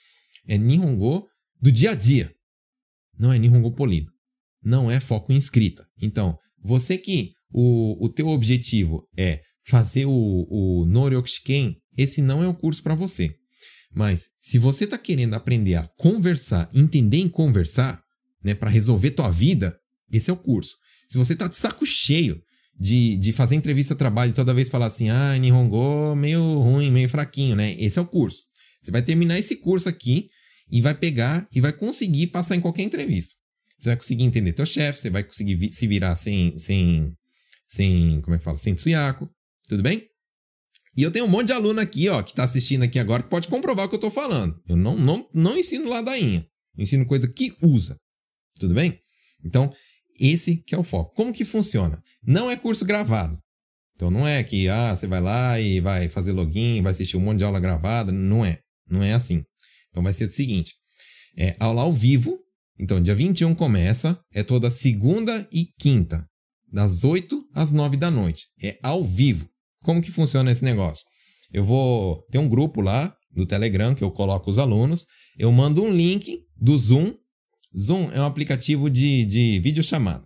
[0.47, 1.27] é Nihongo
[1.61, 2.33] do dia a dia.
[3.19, 4.11] Não é Nihongo polido.
[4.63, 5.85] Não é foco em escrita.
[6.01, 12.47] Então, você que o, o teu objetivo é fazer o, o Noryokushiken, esse não é
[12.47, 13.35] o curso para você.
[13.93, 18.01] Mas se você está querendo aprender a conversar, entender em conversar,
[18.43, 19.77] né, para resolver tua vida,
[20.11, 20.75] esse é o curso.
[21.09, 22.41] Se você está de saco cheio
[22.79, 27.55] de, de fazer entrevista trabalho toda vez falar assim, ah, Nihongo meio ruim, meio fraquinho,
[27.55, 27.75] né?
[27.79, 28.43] Esse é o curso.
[28.81, 30.29] Você vai terminar esse curso aqui
[30.69, 33.35] e vai pegar e vai conseguir passar em qualquer entrevista.
[33.79, 37.13] Você vai conseguir entender teu chefe, você vai conseguir vi se virar sem, sem,
[37.67, 38.57] sem, como é que fala?
[38.57, 39.29] Sem tsuyaku,
[39.67, 40.07] tudo bem?
[40.97, 43.29] E eu tenho um monte de aluno aqui, ó, que tá assistindo aqui agora, que
[43.29, 44.57] pode comprovar o que eu tô falando.
[44.67, 46.47] Eu não, não, não ensino ladainha.
[46.77, 47.97] Eu ensino coisa que usa.
[48.57, 48.97] Tudo bem?
[49.43, 49.73] Então,
[50.17, 51.13] esse que é o foco.
[51.13, 52.01] Como que funciona?
[52.25, 53.37] Não é curso gravado.
[53.95, 57.21] Então, não é que, ah, você vai lá e vai fazer login, vai assistir um
[57.21, 58.11] monte de aula gravada.
[58.11, 58.59] Não é.
[58.89, 59.43] Não é assim.
[59.89, 60.73] Então, vai ser o seguinte.
[61.37, 62.39] É aula ao vivo,
[62.77, 66.27] então, dia 21 começa, é toda segunda e quinta,
[66.71, 68.47] das 8 às 9 da noite.
[68.61, 69.47] É ao vivo.
[69.83, 71.05] Como que funciona esse negócio?
[71.51, 75.05] Eu vou ter um grupo lá do Telegram que eu coloco os alunos,
[75.37, 77.13] eu mando um link do Zoom.
[77.77, 80.25] Zoom é um aplicativo de, de videochamada.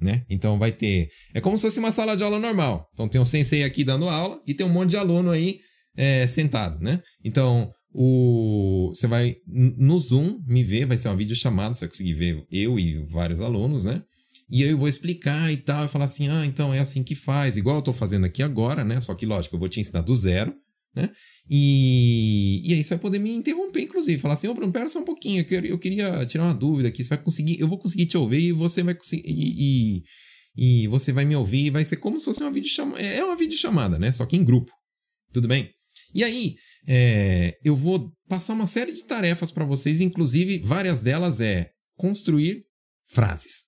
[0.00, 0.24] Né?
[0.28, 1.08] Então vai ter.
[1.32, 2.88] É como se fosse uma sala de aula normal.
[2.92, 5.58] Então tem um sensei aqui dando aula e tem um monte de aluno aí
[5.96, 7.00] é, sentado, né?
[7.24, 12.12] Então o, você vai no Zoom me ver, vai ser uma videochamada, você vai conseguir
[12.12, 14.02] ver eu e vários alunos, né?
[14.50, 17.56] E eu vou explicar e tal, e falar assim, ah, então é assim que faz,
[17.56, 19.00] igual eu tô fazendo aqui agora, né?
[19.00, 20.54] Só que, lógico, eu vou te ensinar do zero,
[20.96, 21.10] né?
[21.48, 24.98] E, e aí você vai poder me interromper, inclusive, falar assim, ô Bruno, pera só
[24.98, 27.78] um pouquinho, eu queria, eu queria tirar uma dúvida aqui, você vai conseguir, eu vou
[27.78, 30.02] conseguir te ouvir e você vai conseguir, e,
[30.56, 33.36] e, e você vai me ouvir, vai ser como se fosse uma videochamada, é uma
[33.36, 34.10] videochamada, né?
[34.12, 34.72] Só que em grupo,
[35.32, 35.70] tudo bem?
[36.14, 36.54] E aí,
[36.88, 42.64] é, eu vou passar uma série de tarefas para vocês, inclusive várias delas é construir
[43.06, 43.66] frases.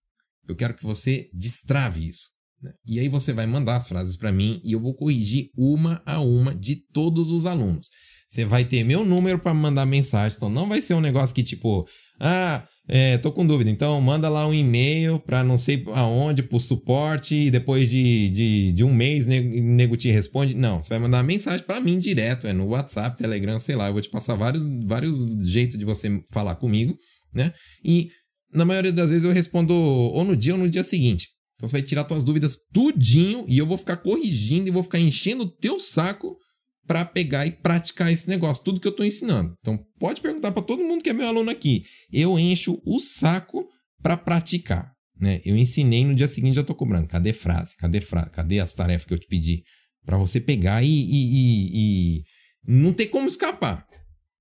[0.49, 2.38] Eu quero que você destrave isso.
[2.62, 2.73] Né?
[2.87, 6.21] E aí você vai mandar as frases para mim e eu vou corrigir uma a
[6.21, 7.88] uma de todos os alunos.
[8.29, 11.42] Você vai ter meu número para mandar mensagem, então não vai ser um negócio que
[11.42, 11.88] tipo,
[12.21, 16.61] ah, é, tô com dúvida, então manda lá um e-mail para não sei aonde, pro
[16.61, 20.55] suporte, e depois de, de, de um mês o nego te responde.
[20.55, 23.87] Não, você vai mandar uma mensagem para mim direto, é no WhatsApp, Telegram, sei lá,
[23.87, 25.16] eu vou te passar vários, vários
[25.47, 26.94] jeitos de você falar comigo,
[27.33, 27.51] né?
[27.83, 28.11] E
[28.53, 31.29] na maioria das vezes eu respondo ou no dia ou no dia seguinte.
[31.59, 35.01] Então você vai tirar suas dúvidas tudinho e eu vou ficar corrigindo e vou ficar
[35.01, 36.38] enchendo o teu saco
[36.87, 39.55] para pegar e praticar esse negócio, tudo que eu estou ensinando.
[39.61, 41.85] Então pode perguntar para todo mundo que é meu aluno aqui.
[42.12, 43.68] Eu encho o saco
[44.01, 45.42] para praticar, né?
[45.44, 47.09] Eu ensinei no dia seguinte já estou cobrando.
[47.09, 47.77] Cadê frase?
[47.77, 48.31] Cadê frase?
[48.31, 49.64] Cadê as tarefas que eu te pedi
[50.07, 52.25] para você pegar e, e, e, e
[52.64, 53.85] não ter como escapar?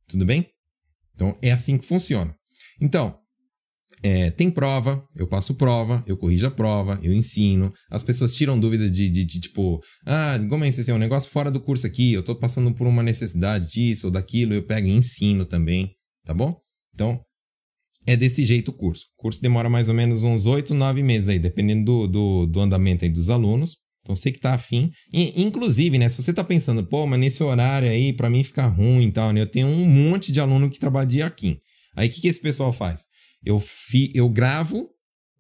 [0.08, 0.47] Tudo bem?
[1.15, 2.34] Então é assim que funciona.
[2.80, 3.19] Então
[4.03, 7.73] é, tem prova, eu passo prova, eu corrijo a prova, eu ensino.
[7.89, 10.89] As pessoas tiram dúvida de, de, de tipo, ah, como é isso?
[10.89, 14.12] É um negócio fora do curso aqui, eu tô passando por uma necessidade disso ou
[14.12, 15.91] daquilo, eu pego e ensino também,
[16.25, 16.55] tá bom?
[16.93, 17.19] Então,
[18.05, 19.05] é desse jeito o curso.
[19.17, 22.60] O curso demora mais ou menos uns 8, 9 meses aí, dependendo do, do, do
[22.62, 23.77] andamento aí dos alunos.
[24.01, 24.89] Então, você que tá afim.
[25.12, 28.65] E, inclusive, né, se você tá pensando, pô, mas nesse horário aí, para mim fica
[28.65, 29.41] ruim e tal, né?
[29.41, 31.57] Eu tenho um monte de aluno que trabalha dia aqui.
[31.93, 33.01] Aí, o que, que esse pessoal faz?
[33.43, 34.89] Eu, fi, eu gravo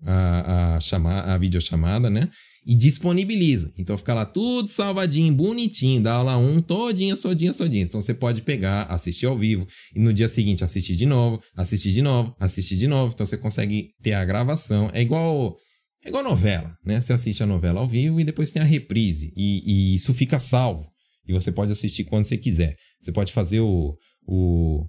[0.05, 2.29] a, a, chama, a videochamada, né?
[2.65, 3.71] E disponibilizo.
[3.77, 7.83] Então fica lá tudo salvadinho, bonitinho, dá aula 1 todinha, todinha, todinha.
[7.83, 11.93] Então você pode pegar, assistir ao vivo e no dia seguinte assistir de novo, assistir
[11.93, 13.13] de novo, assistir de novo.
[13.13, 14.89] Então você consegue ter a gravação.
[14.93, 15.55] É igual
[16.03, 17.01] é igual novela, né?
[17.01, 19.33] Você assiste a novela ao vivo e depois tem a reprise.
[19.35, 20.89] E, e isso fica salvo.
[21.27, 22.75] E você pode assistir quando você quiser.
[23.01, 24.85] Você pode fazer o, o,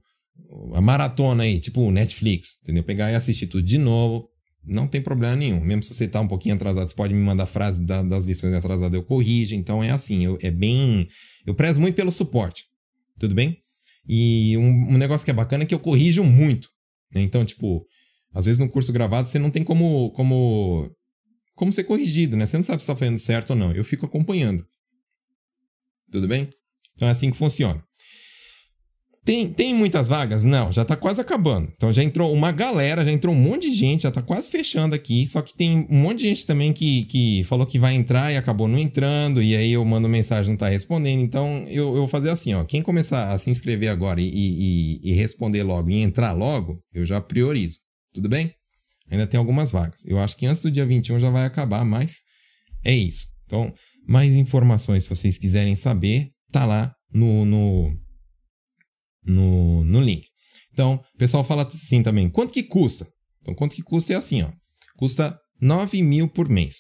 [0.75, 2.83] a maratona aí, tipo Netflix, entendeu?
[2.83, 4.29] Pegar e assistir tudo de novo,
[4.65, 5.61] não tem problema nenhum.
[5.61, 8.53] Mesmo se você tá um pouquinho atrasado, você pode me mandar frases da, das lições
[8.55, 9.55] atrasadas, eu corrijo.
[9.55, 11.09] Então é assim, eu, é bem.
[11.47, 12.65] Eu prezo muito pelo suporte,
[13.19, 13.59] tudo bem?
[14.07, 16.69] E um, um negócio que é bacana é que eu corrijo muito.
[17.15, 17.23] Né?
[17.23, 17.87] Então, tipo,
[18.33, 20.91] às vezes no curso gravado você não tem como, como,
[21.55, 22.47] como ser corrigido, né?
[22.47, 23.73] Você não sabe se está fazendo certo ou não.
[23.73, 24.67] Eu fico acompanhando.
[26.11, 26.49] Tudo bem?
[26.95, 27.83] Então é assim que funciona.
[29.29, 30.43] Tem, tem muitas vagas?
[30.43, 31.71] Não, já tá quase acabando.
[31.77, 34.95] Então já entrou uma galera, já entrou um monte de gente, já tá quase fechando
[34.95, 35.27] aqui.
[35.27, 38.39] Só que tem um monte de gente também que, que falou que vai entrar e
[38.39, 39.43] acabou não entrando.
[39.43, 41.21] E aí eu mando mensagem não tá respondendo.
[41.21, 42.65] Então eu, eu vou fazer assim, ó.
[42.65, 47.05] Quem começar a se inscrever agora e, e, e responder logo e entrar logo, eu
[47.05, 47.81] já priorizo.
[48.15, 48.55] Tudo bem?
[49.11, 50.01] Ainda tem algumas vagas.
[50.07, 52.23] Eu acho que antes do dia 21 já vai acabar, mas
[52.83, 53.27] é isso.
[53.45, 53.71] Então,
[54.09, 58.08] mais informações, se vocês quiserem saber, tá lá no, no
[59.29, 60.27] no, no link.
[60.73, 63.07] Então, o pessoal fala assim também, quanto que custa?
[63.43, 64.51] Então, quanto que custa é assim, ó.
[64.97, 66.77] Custa 9 mil por mês,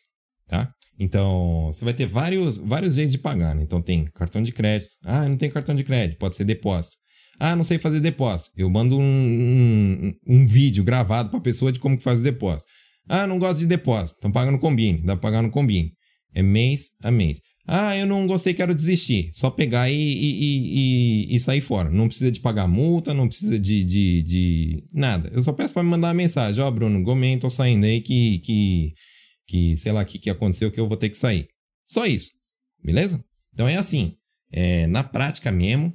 [0.47, 0.73] tá?
[0.99, 3.63] Então, você vai ter vários, vários jeitos de pagar, né?
[3.63, 4.91] Então, tem cartão de crédito.
[5.05, 6.97] Ah, não tem cartão de crédito, pode ser depósito.
[7.39, 8.51] Ah, não sei fazer depósito.
[8.57, 12.25] Eu mando um, um, um vídeo gravado para a pessoa de como que faz o
[12.25, 12.71] depósito.
[13.09, 14.17] Ah, não gosto de depósito.
[14.19, 14.99] Então, paga no Combine.
[15.03, 15.93] Dá para pagar no Combine.
[16.35, 17.41] É mês a mês.
[17.71, 19.29] Ah, eu não gostei, quero desistir.
[19.31, 21.91] Só pegar e, e, e, e sair fora.
[21.91, 25.31] Não precisa de pagar multa, não precisa de, de, de nada.
[25.35, 26.65] Eu só peço para me mandar uma mensagem.
[26.65, 28.95] Ó, oh, Bruno, Gomen, tô saindo aí que, que,
[29.47, 31.47] que sei lá o que, que aconteceu que eu vou ter que sair.
[31.87, 32.31] Só isso.
[32.83, 33.23] Beleza?
[33.53, 34.15] Então é assim.
[34.51, 35.93] É, na prática mesmo,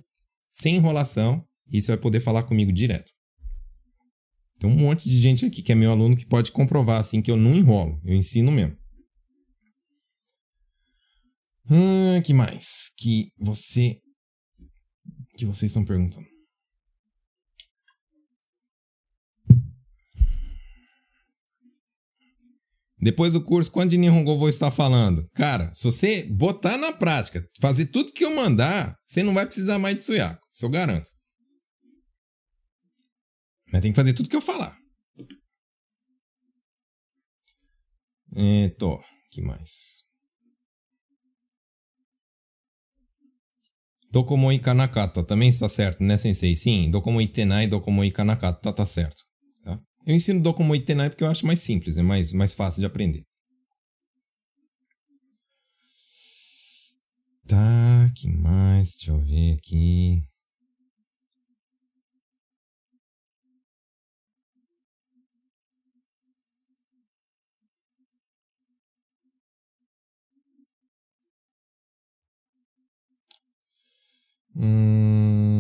[0.51, 3.11] sem enrolação, e você vai poder falar comigo direto.
[4.59, 7.31] Tem um monte de gente aqui que é meu aluno que pode comprovar assim que
[7.31, 7.99] eu não enrolo.
[8.05, 8.77] Eu ensino mesmo.
[11.69, 12.91] Hum, que mais?
[12.97, 13.99] Que você.
[15.37, 16.27] Que vocês estão perguntando.
[23.03, 25.29] Depois do curso, quando de Nihongo vou estar falando?
[25.33, 29.77] Cara, se você botar na prática, fazer tudo que eu mandar, você não vai precisar
[29.77, 30.47] mais de Suyaku.
[30.53, 31.11] Isso eu garanto.
[33.69, 34.77] Mas tem que fazer tudo que eu falar.
[38.35, 39.03] É, tô.
[39.31, 40.02] que mais?
[44.13, 46.55] Dokomoi Kanakata também está certo, né, sensei?
[46.55, 49.23] Sim, Dokomoi Tenai, Dokomoi Kanakata tá certo.
[49.63, 49.79] Tá?
[50.05, 53.23] Eu ensino Dokumo Itenai porque eu acho mais simples, é mais, mais fácil de aprender.
[57.47, 58.91] Tá, que mais?
[58.97, 60.23] Deixa eu ver aqui.
[74.55, 75.53] Hum.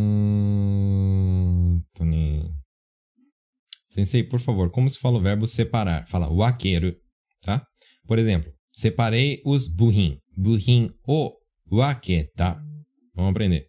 [3.93, 6.07] Sensei, por favor, como se fala o verbo separar?
[6.07, 6.99] Fala wakeru,
[7.43, 7.63] tá?
[8.07, 10.17] Por exemplo, separei os buhin.
[10.35, 11.31] Buhin o
[11.71, 12.59] waketa.
[13.13, 13.67] Vamos aprender.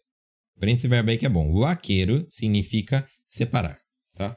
[0.57, 1.53] Aprende esse verbo aí que é bom.
[1.53, 3.79] Wakeru significa separar,
[4.15, 4.35] tá?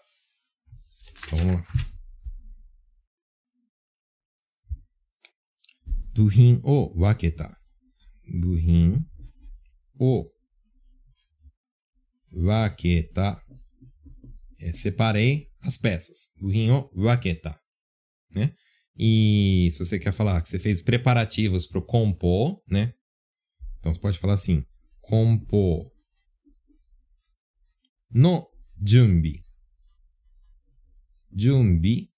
[1.26, 1.68] Então vamos lá.
[6.14, 7.58] Buhin o waketa.
[8.28, 9.06] Buhin
[9.98, 10.30] o
[12.46, 13.42] waketa.
[14.60, 16.30] É, separei as peças.
[16.40, 17.58] Buhin o waketa.
[18.34, 18.54] Né?
[18.98, 22.94] E se você quer falar que você fez preparativos para o compor, né?
[23.80, 24.64] Então você pode falar assim:
[25.00, 25.92] compor
[28.10, 28.48] no
[28.84, 29.46] junbi.
[31.36, 32.10] Junbi.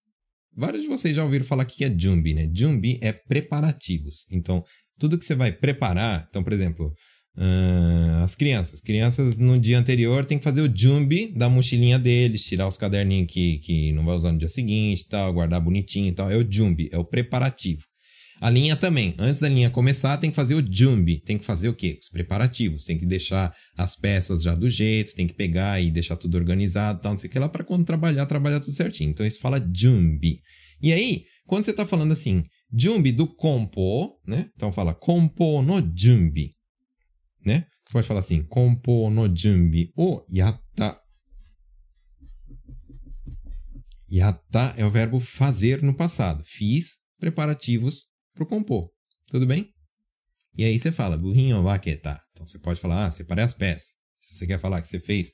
[0.56, 2.50] Vários de vocês já ouviram falar que é junbi, né?
[2.54, 4.26] Junbi é preparativos.
[4.30, 4.64] Então,
[4.98, 6.94] tudo que você vai preparar, então, por exemplo,
[7.40, 8.82] Uh, as crianças.
[8.82, 13.32] Crianças no dia anterior tem que fazer o jumbi da mochilinha deles, tirar os caderninhos
[13.32, 16.30] que, que não vai usar no dia seguinte tal, guardar bonitinho e tal.
[16.30, 17.84] É o jumbi, é o preparativo.
[18.42, 19.16] A linha também.
[19.18, 21.22] Antes da linha começar, tem que fazer o jumbi.
[21.22, 21.98] Tem que fazer o quê?
[22.02, 22.84] Os preparativos.
[22.84, 27.00] Tem que deixar as peças já do jeito, tem que pegar e deixar tudo organizado,
[27.02, 29.12] tal, não sei o que lá, para quando trabalhar, trabalhar tudo certinho.
[29.12, 30.42] Então isso fala jumbi.
[30.82, 32.44] E aí, quando você tá falando assim,
[32.78, 34.50] jumbi do compo, né?
[34.56, 36.59] Então fala compo no jumbi
[37.46, 37.66] né?
[37.86, 41.00] Você pode falar assim, kompo no junbi o yatta.
[44.12, 46.44] Yatta é o verbo fazer no passado.
[46.46, 48.90] Fiz preparativos para o compor.
[49.28, 49.72] Tudo bem?
[50.58, 52.22] E aí você fala, burrinho waketa.
[52.32, 53.98] Então você pode falar, ah, separei as peças.
[54.20, 55.32] Se você quer falar que você fez,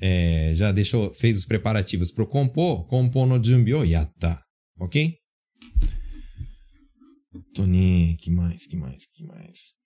[0.00, 4.42] é, já deixou, fez os preparativos para o compor, kompo no junbi o yatta.
[4.78, 5.16] Ok?
[7.54, 9.83] Tony, que mais, que mais, que mais?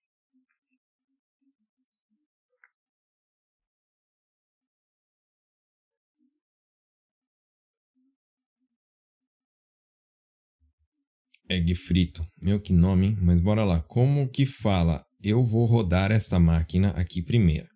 [11.48, 12.24] Egg frito.
[12.40, 13.18] Meu que nome, hein?
[13.22, 13.80] Mas bora lá.
[13.82, 15.04] Como que fala?
[15.22, 17.68] Eu vou rodar esta máquina aqui primeiro.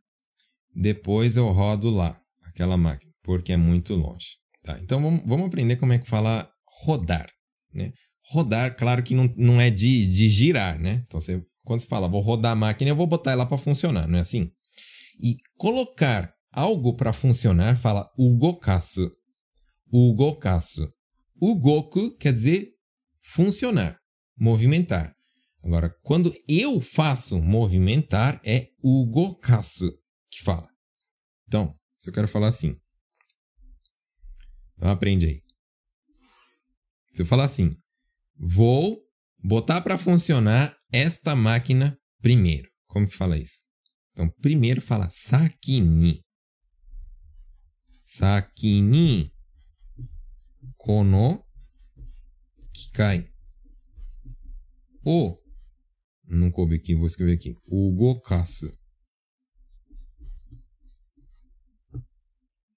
[0.74, 4.36] Depois eu rodo lá, aquela máquina, porque é muito longe.
[4.62, 4.78] Tá?
[4.80, 6.48] Então vamos, vamos aprender como é que fala
[6.84, 7.28] rodar.
[7.72, 7.92] Né?
[8.30, 11.02] Rodar, claro que não, não é de, de girar, né?
[11.06, 14.06] Então você, quando você fala vou rodar a máquina, eu vou botar ela para funcionar,
[14.06, 14.50] não é assim?
[15.20, 19.10] E colocar algo para funcionar, fala ugokasu.
[19.92, 20.88] Ugokasu.
[21.40, 22.71] Ugoku quer dizer
[23.22, 23.98] funcionar,
[24.36, 25.16] movimentar.
[25.64, 29.96] Agora, quando eu faço movimentar, é o gokasu
[30.28, 30.68] que fala.
[31.46, 32.76] Então, se eu quero falar assim,
[34.76, 35.42] então aprende aí.
[37.12, 37.76] Se eu falar assim,
[38.36, 39.00] vou
[39.38, 42.68] botar para funcionar esta máquina primeiro.
[42.88, 43.62] Como que fala isso?
[44.10, 46.24] Então, primeiro fala sakini.
[48.04, 49.32] Sakini
[50.76, 51.41] kono
[52.92, 53.26] Kikai.
[55.02, 55.38] O.
[56.24, 57.56] Não coube aqui, vou escrever aqui.
[57.66, 58.70] O Gokasu.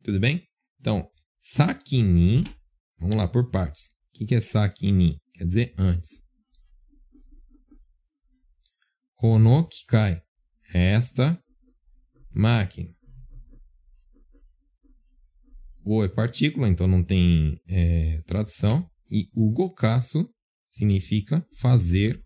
[0.01, 0.47] Tudo bem?
[0.79, 1.11] Então,
[1.41, 2.45] Sakini.
[2.97, 3.89] Vamos lá, por partes.
[4.15, 5.21] O que, é Sakini?
[5.33, 6.23] Quer dizer antes.
[9.15, 10.21] Kono Kikai.
[10.73, 11.37] Esta
[12.33, 12.95] máquina.
[15.83, 18.89] O é partícula, então não tem é, tradução.
[19.09, 20.29] E o gokasu
[20.69, 22.23] significa fazer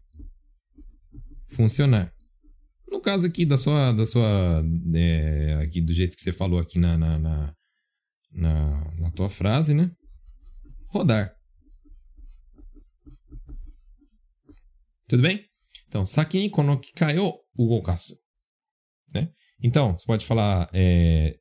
[1.49, 2.13] funcionar.
[2.87, 4.63] No caso aqui da sua, da sua,
[4.95, 7.55] é, aqui do jeito que você falou aqui na, na, na,
[8.31, 9.91] na, na tua frase, né?
[10.87, 11.31] Rodar.
[15.07, 15.45] Tudo bem?
[15.87, 18.15] Então, sakin kono kikai o ugokasu.
[19.13, 19.31] Né?
[19.61, 21.35] Então, você pode falar é,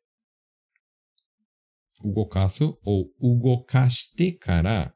[2.03, 4.95] ugokasu ou ugokashite kara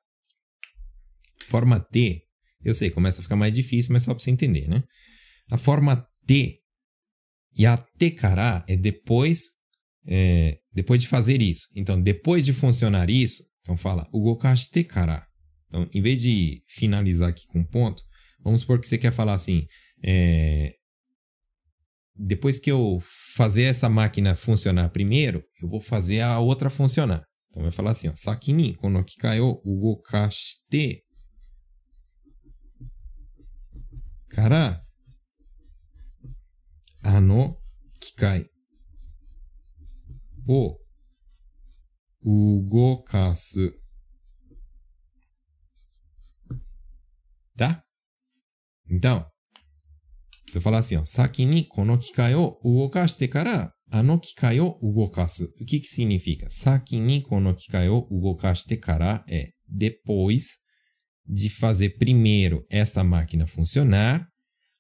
[1.53, 2.23] Forma T,
[2.65, 4.83] eu sei, começa a ficar mais difícil, mas só para você entender, né?
[5.51, 6.61] A forma T
[7.59, 9.51] e a tecará é depois,
[10.07, 11.69] é, depois de fazer isso.
[11.77, 15.27] Então, depois de funcionar isso, então fala o gokashi tekará.
[15.69, 18.03] Então, em vez de finalizar aqui com um ponto,
[18.43, 19.67] vamos supor que você quer falar assim,
[20.03, 20.73] é,
[22.17, 22.99] depois que eu
[23.37, 27.23] fazer essa máquina funcionar primeiro, eu vou fazer a outra funcionar.
[27.51, 28.13] Então vai falar assim, ó.
[28.17, 28.55] Saki
[34.37, 34.83] ni kono kikai o ugokashite kara
[37.05, 37.57] ano
[38.01, 38.47] kikai
[40.49, 40.79] o
[42.25, 43.73] ugokasu.
[47.57, 47.83] Tá?
[48.89, 49.27] Então,
[50.51, 54.79] se eu falar assim, ó, saki ni kono kikai o ugokashite kara ano kikai o
[54.81, 55.45] ugokasu.
[55.61, 56.49] O que que significa?
[56.51, 60.62] Saki ni kono kikai o ugokashite kara é depois
[61.27, 64.29] de fazer primeiro esta máquina funcionar,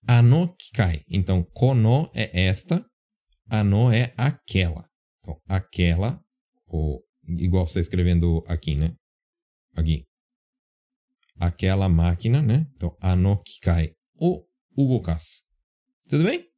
[0.09, 1.03] ano kikai.
[1.09, 2.84] Então, kono é esta,
[3.51, 4.88] ano é aquela.
[5.20, 6.20] Então, aquela,
[6.66, 8.95] ou igual você está escrevendo aqui, né?
[9.76, 10.05] Aqui.
[11.38, 12.66] Aquela máquina, né?
[12.74, 14.45] Então, ano kikai o
[14.76, 15.43] ugokasu.
[16.09, 16.53] Tudo bem?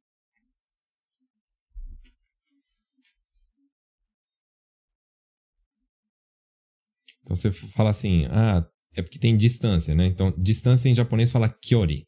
[7.25, 8.63] Então você fala assim, ah,
[8.95, 10.05] é porque tem distância, né?
[10.05, 12.07] Então, distância em japonês fala kyori.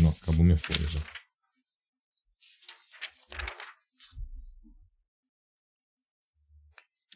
[0.00, 1.00] Nossa, acabou minha folha já.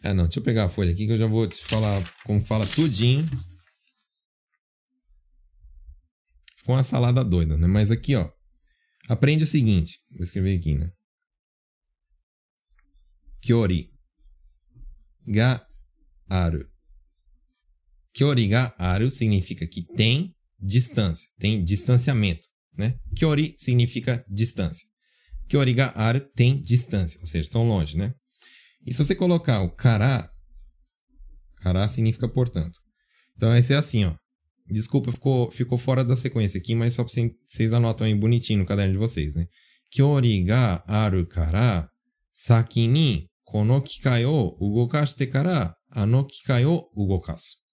[0.03, 2.45] Ah, não, deixa eu pegar a folha aqui que eu já vou te falar como
[2.45, 3.27] fala tudinho.
[6.57, 7.67] Ficou uma salada doida, né?
[7.67, 8.31] Mas aqui, ó.
[9.09, 10.01] Aprende o seguinte.
[10.11, 10.93] Vou escrever aqui, né?
[13.41, 13.91] Kyori
[15.27, 15.67] ga
[16.29, 16.69] aru.
[18.19, 22.99] Kyori ga aru significa que tem distância, tem distanciamento, né?
[23.15, 24.85] Kyori significa distância.
[25.49, 28.13] Kyori ga aru tem distância, ou seja, estão longe, né?
[28.85, 30.29] E se você colocar o kara,
[31.59, 32.81] kara significa portanto.
[33.37, 34.17] Então vai ser assim, ó.
[34.67, 37.13] Desculpa, ficou, ficou fora da sequência aqui, mas só pra
[37.47, 39.47] vocês anotam aí bonitinho no caderno de vocês, né?
[39.93, 41.89] Kyori ga aru kara
[42.33, 47.68] saki ni kono kikai o ugokashite kara ano kikai o ugokasu.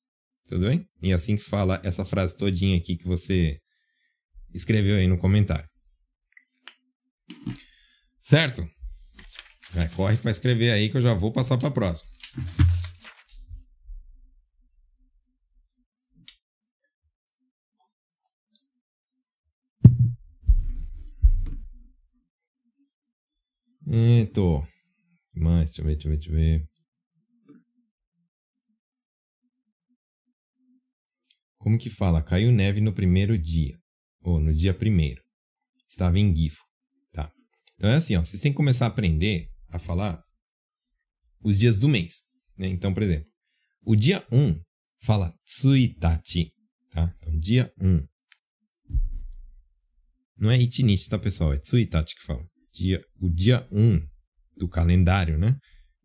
[0.48, 0.88] Tudo bem?
[1.02, 3.60] E é assim que fala essa frase todinha aqui que você
[4.54, 5.68] escreveu aí no comentário.
[8.22, 8.68] Certo?
[9.72, 12.10] Vai, corre para escrever aí que eu já vou passar para a próxima.
[23.88, 24.68] Eto.
[25.32, 25.68] que mais?
[25.68, 26.75] Deixa eu ver, deixa eu ver, deixa eu ver.
[31.66, 32.22] Como que fala?
[32.22, 33.76] Caiu neve no primeiro dia.
[34.22, 35.20] Ou no dia primeiro.
[35.90, 36.62] Estava em Gifo.
[37.12, 37.32] Tá.
[37.74, 38.24] Então é assim, ó.
[38.24, 40.22] Vocês têm que começar a aprender a falar
[41.42, 42.22] os dias do mês.
[42.56, 42.68] Né?
[42.68, 43.28] Então, por exemplo,
[43.84, 44.62] o dia 1
[45.02, 46.52] fala Tsuitachi.
[46.92, 47.12] Tá?
[47.18, 48.06] Então, dia 1.
[50.38, 51.52] Não é Itinichi, tá, pessoal?
[51.52, 52.46] É Tsuitachi que fala.
[52.76, 54.08] Dia, o dia 1
[54.56, 55.58] do calendário, né?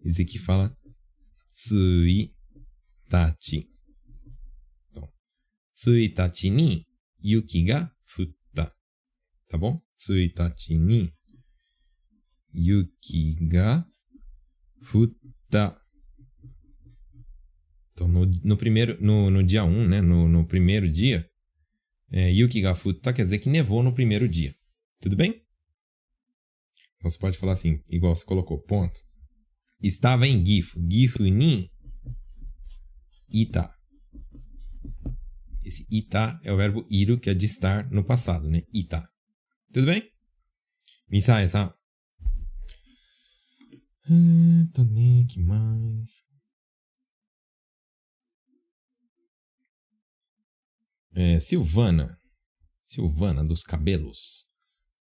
[0.03, 0.75] Esse aqui fala
[1.53, 2.31] Tsuitachi.
[5.81, 6.87] Tsuitachi ni
[7.23, 8.77] yuki ga futta.
[9.49, 9.81] Tá bom?
[9.97, 11.11] Tsuitachi ni
[12.53, 13.87] yuki ga
[14.83, 15.81] futta.
[17.93, 20.03] Então, no, no primeiro, no, no dia 1, um, né?
[20.03, 21.27] No, no primeiro dia,
[22.13, 24.55] é, yuki ga futta quer dizer que nevou no primeiro dia.
[25.01, 25.31] Tudo bem?
[26.97, 29.01] Então você pode falar assim, igual você colocou, ponto.
[29.83, 30.79] Estava em Gifu.
[30.87, 31.71] Gifu ni
[33.31, 33.80] ita.
[35.71, 38.65] Esse ita é o verbo iru, que é de estar no passado, né?
[38.75, 39.09] Ita.
[39.73, 40.03] Tudo bem?
[41.09, 41.73] Misaya-san.
[44.05, 45.25] Eita, né?
[45.29, 46.25] Que mais?
[51.15, 52.19] É, Silvana.
[52.85, 54.49] Silvana dos cabelos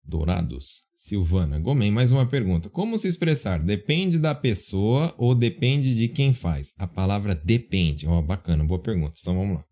[0.03, 0.89] dourados.
[0.97, 1.61] Silvana.
[1.61, 2.69] Gomen, mais uma pergunta.
[2.69, 3.63] Como se expressar?
[3.63, 6.75] Depende da pessoa ou depende de quem faz?
[6.79, 8.09] A palavra depende.
[8.09, 9.15] Ó, oh, bacana, boa pergunta.
[9.21, 9.69] Então vamos lá.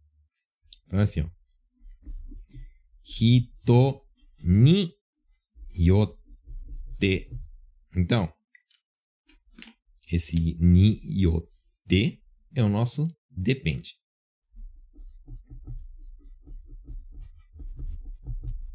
[0.87, 1.31] Então é assim, ó.
[3.05, 4.03] Hito
[4.41, 4.93] ni
[5.77, 7.31] yote.
[7.97, 8.33] Então,
[10.11, 12.23] esse ni yote
[12.55, 13.95] é o nosso depende.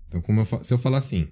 [0.07, 1.29] Então, como eu, se eu falar assim,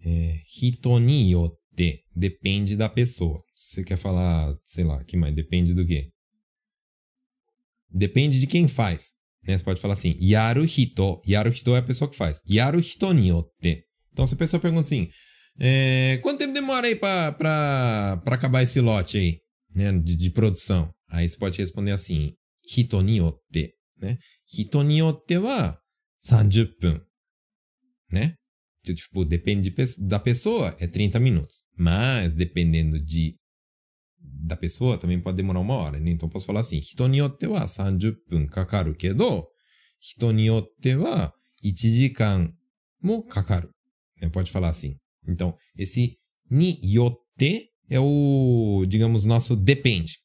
[0.00, 3.42] é, hito ni yote, depende da pessoa.
[3.54, 5.34] Se você quer falar, sei lá, que mais?
[5.34, 6.12] Depende do quê?
[7.90, 9.14] Depende de quem faz.
[9.46, 9.58] Né?
[9.58, 11.20] Você pode falar assim, yaru hito.
[11.26, 12.40] Yaru hito é a pessoa que faz.
[12.48, 13.30] Yaru hito ni.
[14.12, 15.08] Então, se a pessoa pergunta assim,
[15.58, 19.38] é, quanto tempo demora aí para acabar esse lote aí,
[19.74, 20.90] né, de, de, produção?
[21.08, 22.32] Aí você pode responder assim,
[22.76, 23.20] hito ni
[24.00, 24.18] né?
[24.56, 25.78] Hito ni yote wa
[26.22, 27.00] 30分,
[28.10, 28.34] né?
[28.84, 31.62] Tipo, depende de, da pessoa, é 30 minutos.
[31.76, 33.36] Mas, dependendo de
[34.43, 36.11] da pessoa também pode demorar uma hora, né?
[36.11, 39.49] Então posso falar assim, hito ni yotte wa 30分かかるけど、
[39.99, 41.33] 人によっては
[41.63, 42.53] 1時間
[43.01, 43.71] もかかる。
[44.21, 44.29] Né?
[44.29, 44.97] Pode falar assim.
[45.27, 46.17] Então, esse
[46.49, 50.19] ni yotte é o, digamos, nosso depende.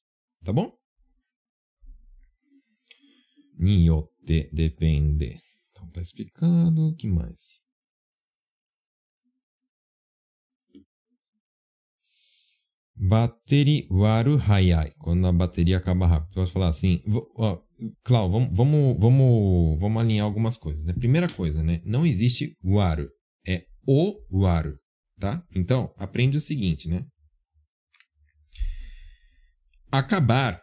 [0.45, 0.72] Tá bom?
[3.59, 5.41] Ni yotte depende.
[5.70, 6.89] Então tá explicado.
[6.89, 7.62] O que mais?
[13.02, 14.91] Bateria waru hayai.
[15.00, 16.34] Quando a bateria acaba rápido.
[16.34, 17.02] Posso falar assim.
[17.38, 17.62] Ó,
[18.04, 20.84] Clau, vamos, vamos, vamos, vamos alinhar algumas coisas.
[20.84, 20.93] Né?
[20.93, 21.82] Primeira coisa, né?
[21.86, 23.10] Não existe waru.
[23.47, 24.78] É o waru.
[25.18, 25.41] Tá?
[25.56, 27.06] Então, aprende o seguinte, né?
[29.89, 30.62] Acabar.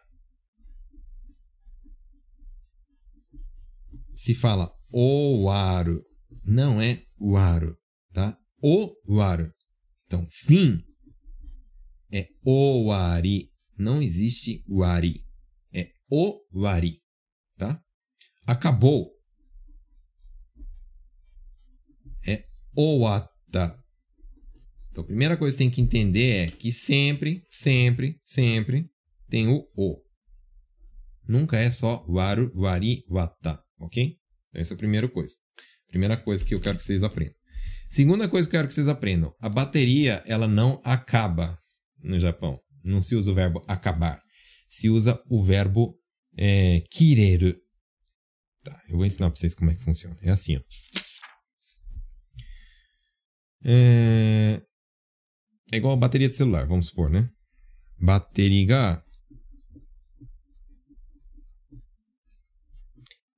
[4.14, 6.02] Se fala o waru.
[6.44, 7.74] Não é waru.
[8.12, 8.36] Tá?
[8.62, 9.50] O waru.
[10.06, 10.82] Então, fim
[12.16, 13.50] é o wari.
[13.78, 15.22] Não existe wari.
[15.72, 16.40] É o
[17.58, 17.82] tá?
[18.46, 19.12] Acabou.
[22.26, 23.78] É oata.
[24.90, 28.90] Então, a primeira coisa que tem que entender é que sempre, sempre, sempre
[29.28, 30.02] tem o o.
[31.28, 34.16] Nunca é só waru, wari, wata, ok?
[34.48, 35.34] Então, essa é a primeira coisa.
[35.88, 37.34] Primeira coisa que eu quero que vocês aprendam.
[37.90, 39.34] Segunda coisa que eu quero que vocês aprendam.
[39.40, 41.60] A bateria, ela não acaba
[42.06, 42.60] no Japão.
[42.84, 44.22] Não se usa o verbo acabar.
[44.68, 45.98] Se usa o verbo
[46.36, 46.84] é.
[48.62, 50.16] Tá, eu vou ensinar pra vocês como é que funciona.
[50.22, 50.60] É assim, ó.
[53.64, 54.62] É,
[55.72, 57.28] é igual a bateria de celular, vamos supor, né?
[57.98, 59.02] Bateria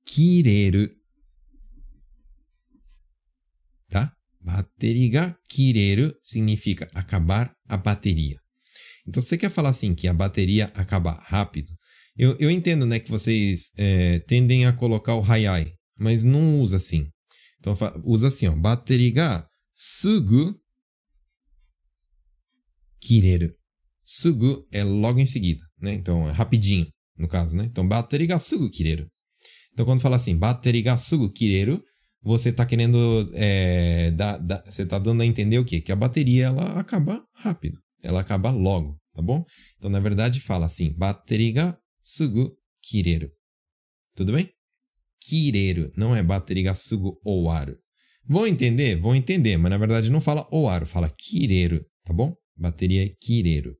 [0.05, 0.89] kireru.
[3.87, 4.13] Tá?
[4.41, 8.39] Bateria kireru significa acabar a bateria.
[9.09, 11.73] Então, se você quer falar assim que a bateria acaba rápido,
[12.15, 16.77] eu, eu entendo né, que vocês é, tendem a colocar o hayai, mas não usa
[16.77, 17.07] assim.
[17.59, 19.43] Então, usa assim, ó, bateria
[19.73, 20.55] sugu
[23.01, 23.51] kireru.
[24.03, 25.93] Sugu é logo em seguida, né?
[25.93, 26.87] Então, é rapidinho,
[27.17, 27.65] no caso, né?
[27.65, 29.07] Então, bateria sugu kireru.
[29.73, 31.83] Então, quando fala assim, bateria sugu kireru,
[32.21, 32.97] você está querendo,
[33.33, 35.81] é, dar, dar, você está dando a entender o quê?
[35.81, 37.79] Que a bateria, ela acaba rápido.
[38.01, 39.45] Ela acaba logo tá bom?
[39.77, 43.29] Então, na verdade, fala assim: bateria sugu kireru.
[44.15, 44.49] Tudo bem?
[45.21, 47.77] Kireru, não é bateria ga sugu owaru.
[48.25, 48.95] Vão entender?
[48.95, 52.33] Vão entender, mas na verdade não fala owaru, fala kireru, tá bom?
[52.55, 53.75] Bateria é kireru.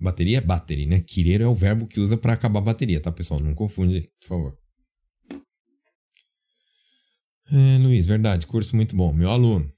[0.00, 1.00] Bateria é battery, né?
[1.00, 3.40] Kireru é o verbo que usa para acabar a bateria, tá, pessoal?
[3.40, 4.58] Não confunde, por favor.
[7.52, 9.12] É, Luiz, verdade, curso muito bom.
[9.12, 9.72] Meu aluno.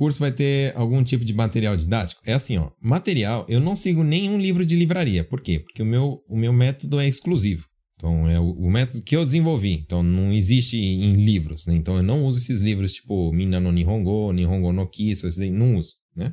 [0.00, 2.22] Curso vai ter algum tipo de material didático?
[2.24, 2.70] É assim, ó.
[2.80, 5.22] Material, eu não sigo nenhum livro de livraria.
[5.22, 5.58] Por quê?
[5.58, 7.66] Porque o meu, o meu método é exclusivo.
[7.96, 9.72] Então, é o, o método que eu desenvolvi.
[9.72, 11.74] Então, não existe em livros, né?
[11.74, 15.50] Então, eu não uso esses livros tipo Mina no Nihongo, Nihongo no Kiso, esses aí,
[15.50, 16.32] não uso, né?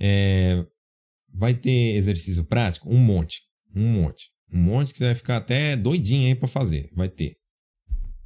[0.00, 0.64] É,
[1.30, 2.88] vai ter exercício prático?
[2.88, 3.42] Um monte.
[3.76, 4.30] Um monte.
[4.50, 6.88] Um monte que você vai ficar até doidinho aí para fazer.
[6.94, 7.36] Vai ter.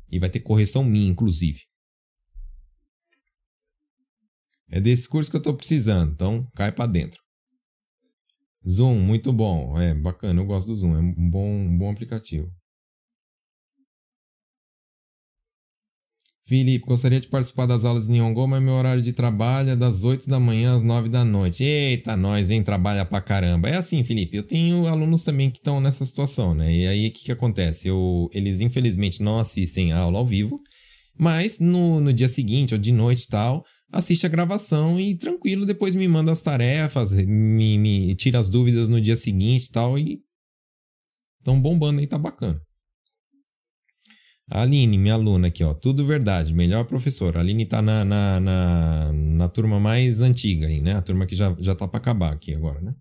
[0.08, 1.62] E vai ter correção minha, inclusive.
[4.70, 7.20] É desse curso que eu estou precisando, então cai para dentro.
[8.68, 9.80] Zoom, muito bom.
[9.80, 12.50] É bacana, eu gosto do Zoom, é um bom, um bom aplicativo.
[16.48, 20.02] Felipe, gostaria de participar das aulas de Nihongo, mas meu horário de trabalho é das
[20.02, 21.62] 8 da manhã às 9 da noite.
[21.62, 22.62] Eita, nós, hein?
[22.62, 23.68] Trabalha pra caramba.
[23.68, 26.74] É assim, Felipe, eu tenho alunos também que estão nessa situação, né?
[26.74, 27.88] E aí, o que, que acontece?
[27.88, 30.58] Eu, eles, infelizmente, não assistem a aula ao vivo,
[31.18, 33.62] mas no, no dia seguinte ou de noite e tal,
[33.92, 38.88] assiste a gravação e tranquilo, depois me manda as tarefas, me, me tira as dúvidas
[38.88, 40.22] no dia seguinte e tal, e
[41.38, 42.60] estão bombando aí, tá bacana.
[44.50, 47.38] Aline, minha aluna aqui, ó, tudo verdade, melhor professora.
[47.38, 50.94] A Aline tá na, na, na, na turma mais antiga aí, né?
[50.94, 52.94] A turma que já, já tá para acabar aqui agora, né?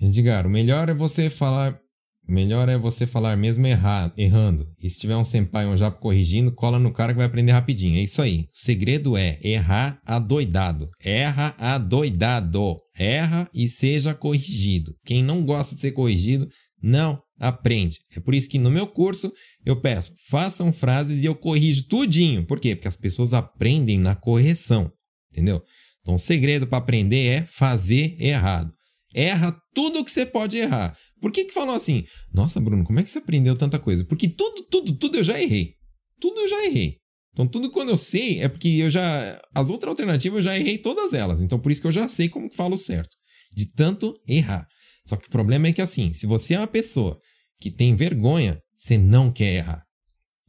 [0.00, 1.80] Edgar, o melhor é você falar
[2.26, 4.66] Melhor é você falar mesmo errar, errando.
[4.82, 7.52] E se tiver um senpai ou um japo corrigindo, cola no cara que vai aprender
[7.52, 7.98] rapidinho.
[7.98, 8.42] É isso aí.
[8.42, 10.88] O segredo é errar adoidado.
[11.00, 12.78] Erra adoidado.
[12.96, 14.94] Erra e seja corrigido.
[15.04, 16.48] Quem não gosta de ser corrigido,
[16.82, 17.98] não aprende.
[18.16, 19.32] É por isso que no meu curso
[19.64, 22.46] eu peço, façam frases e eu corrijo tudinho.
[22.46, 22.74] Por quê?
[22.74, 24.90] Porque as pessoas aprendem na correção.
[25.32, 25.62] Entendeu?
[26.00, 28.72] Então o segredo para aprender é fazer errado.
[29.14, 30.96] Erra tudo que você pode errar.
[31.24, 32.04] Por que que falam assim?
[32.34, 34.04] Nossa, Bruno, como é que você aprendeu tanta coisa?
[34.04, 35.74] Porque tudo, tudo, tudo eu já errei.
[36.20, 36.98] tudo eu já errei.
[37.32, 39.40] Então, tudo quando eu sei é porque eu já.
[39.54, 41.40] As outras alternativas eu já errei todas elas.
[41.40, 43.16] Então, por isso que eu já sei como que falo certo.
[43.56, 44.68] De tanto errar.
[45.06, 47.18] Só que o problema é que, assim, se você é uma pessoa
[47.58, 49.82] que tem vergonha, você não quer errar.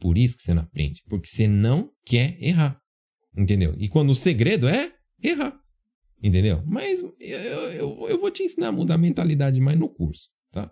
[0.02, 1.02] Por isso que você não aprende.
[1.08, 2.78] Porque você não quer errar.
[3.34, 3.74] Entendeu?
[3.78, 4.92] E quando o segredo é
[5.24, 5.58] errar.
[6.22, 6.62] Entendeu?
[6.66, 10.72] Mas eu, eu, eu vou te ensinar a mudar a mentalidade mais no curso, tá?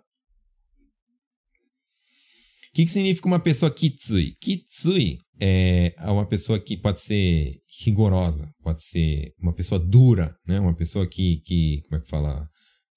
[2.70, 4.34] O que, que significa uma pessoa kitsui?
[4.40, 10.58] Kitsui é uma pessoa que pode ser rigorosa, pode ser uma pessoa dura, né?
[10.58, 12.48] Uma pessoa que, que como é que fala?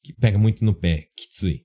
[0.04, 1.08] Que pega muito no pé.
[1.16, 1.64] Kitsui.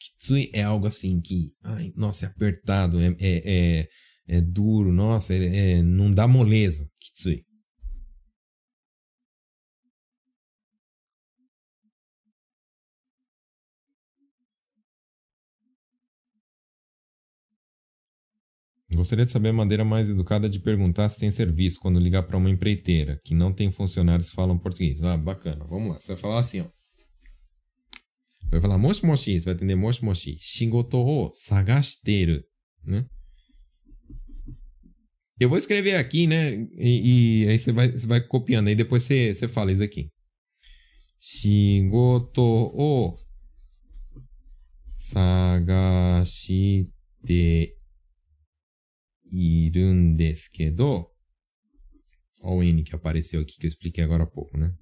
[0.00, 3.88] Kitsui é algo assim que, ai, nossa, é apertado, é, é, é,
[4.26, 6.90] é duro, nossa, é, é, não dá moleza.
[6.98, 7.44] Kitsui.
[18.94, 22.36] Gostaria de saber a maneira mais educada de perguntar se tem serviço quando ligar para
[22.36, 25.02] uma empreiteira que não tem funcionários que falam português.
[25.02, 25.64] Ah, bacana.
[25.64, 26.00] Vamos lá.
[26.00, 26.66] Você vai falar assim, ó.
[28.50, 30.36] Vai falar moshi moshi, você vai atender moshi moshi.
[30.38, 32.40] Shigoto o sagashiteru,
[32.86, 33.04] né?
[35.40, 36.54] Eu vou escrever aqui, né?
[36.78, 38.68] E, e aí você vai, você vai copiando.
[38.68, 40.08] Aí depois você, você fala isso aqui.
[41.18, 43.18] Shigoto o
[44.98, 46.94] sagashite
[49.33, 51.11] いるんですけど、
[52.41, 54.73] olha o N que apareceu aqui que eu expliquei agora há pouco, né?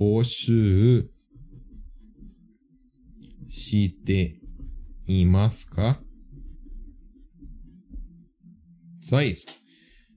[0.00, 1.10] 募集
[3.46, 4.40] して
[5.06, 6.00] いますか
[9.02, 9.46] Só isso.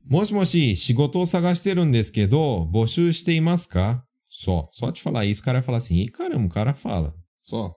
[0.05, 4.70] もしもし、仕事を探してるんですけど、募集していますか Só.
[4.74, 7.14] Só te falar isso, o cara vai falar assim, e caramba, o cara fala.
[7.39, 7.76] Só.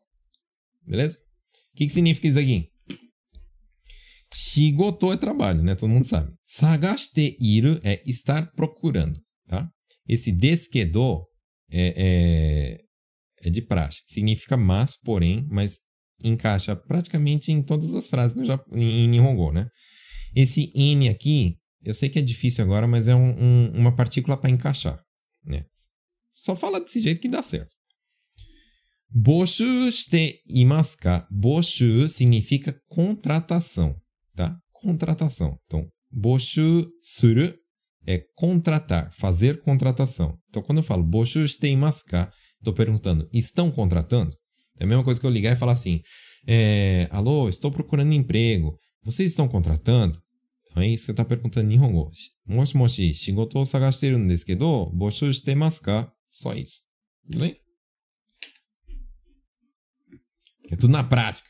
[0.86, 1.18] Beleza?
[1.81, 2.67] Que, que significa isso aqui?
[4.31, 5.73] Shigoto é trabalho, né?
[5.73, 6.31] Todo mundo sabe.
[6.45, 9.67] Sagashite iru é estar procurando, tá?
[10.07, 11.25] Esse deskedo
[11.71, 14.03] é, é, é de praxe.
[14.05, 15.79] Significa mas, porém, mas
[16.23, 19.67] encaixa praticamente em todas as frases no, em, em Nihongo, né?
[20.35, 24.37] Esse N aqui, eu sei que é difícil agora, mas é um, um, uma partícula
[24.37, 25.01] para encaixar,
[25.43, 25.65] né?
[26.31, 27.73] Só fala desse jeito que dá certo.
[29.13, 31.27] Boshu shite imasu ka?
[31.29, 33.93] Boshu significa contratação,
[34.33, 34.57] tá?
[34.71, 35.57] Contratação.
[35.65, 37.53] Então, boshu suru
[38.07, 40.37] é contratar, fazer contratação.
[40.49, 42.31] Então, quando eu falo boshu shite imasu ka?
[42.57, 44.33] Estou perguntando, estão contratando?
[44.79, 45.99] É a mesma coisa que eu ligar e falar assim,
[46.47, 48.77] é, alô, estou procurando emprego.
[49.03, 50.17] Vocês estão contratando?
[50.69, 52.09] Então é isso que você está perguntando em Nihongo.
[52.47, 56.09] Moshi moshi, shigoto sagashiteru desu kedo, boshu shite imasu ka?
[56.29, 56.83] Só isso.
[57.25, 57.57] Tudo bem?
[60.71, 61.49] É tudo na prática.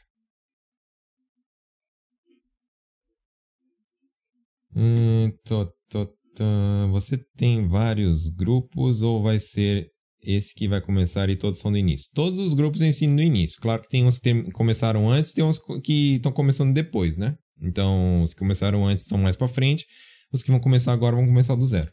[4.76, 6.06] Hum, tô, tô,
[6.36, 6.88] tô.
[6.92, 9.92] Você tem vários grupos ou vai ser
[10.24, 12.10] esse que vai começar e todos são do início?
[12.16, 13.62] Todos os grupos ensinam no início.
[13.62, 17.38] Claro que tem uns que começaram antes, tem uns que estão começando depois, né?
[17.62, 19.86] Então, os que começaram antes estão mais para frente,
[20.34, 21.92] os que vão começar agora vão começar do zero.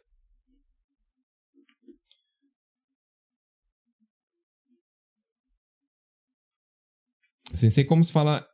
[7.55, 8.47] Sensei, como se fala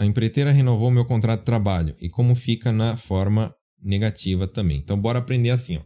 [0.00, 4.78] a empreiteira renovou meu contrato de trabalho e como fica na forma negativa também.
[4.78, 5.82] Então, bora aprender assim, ó.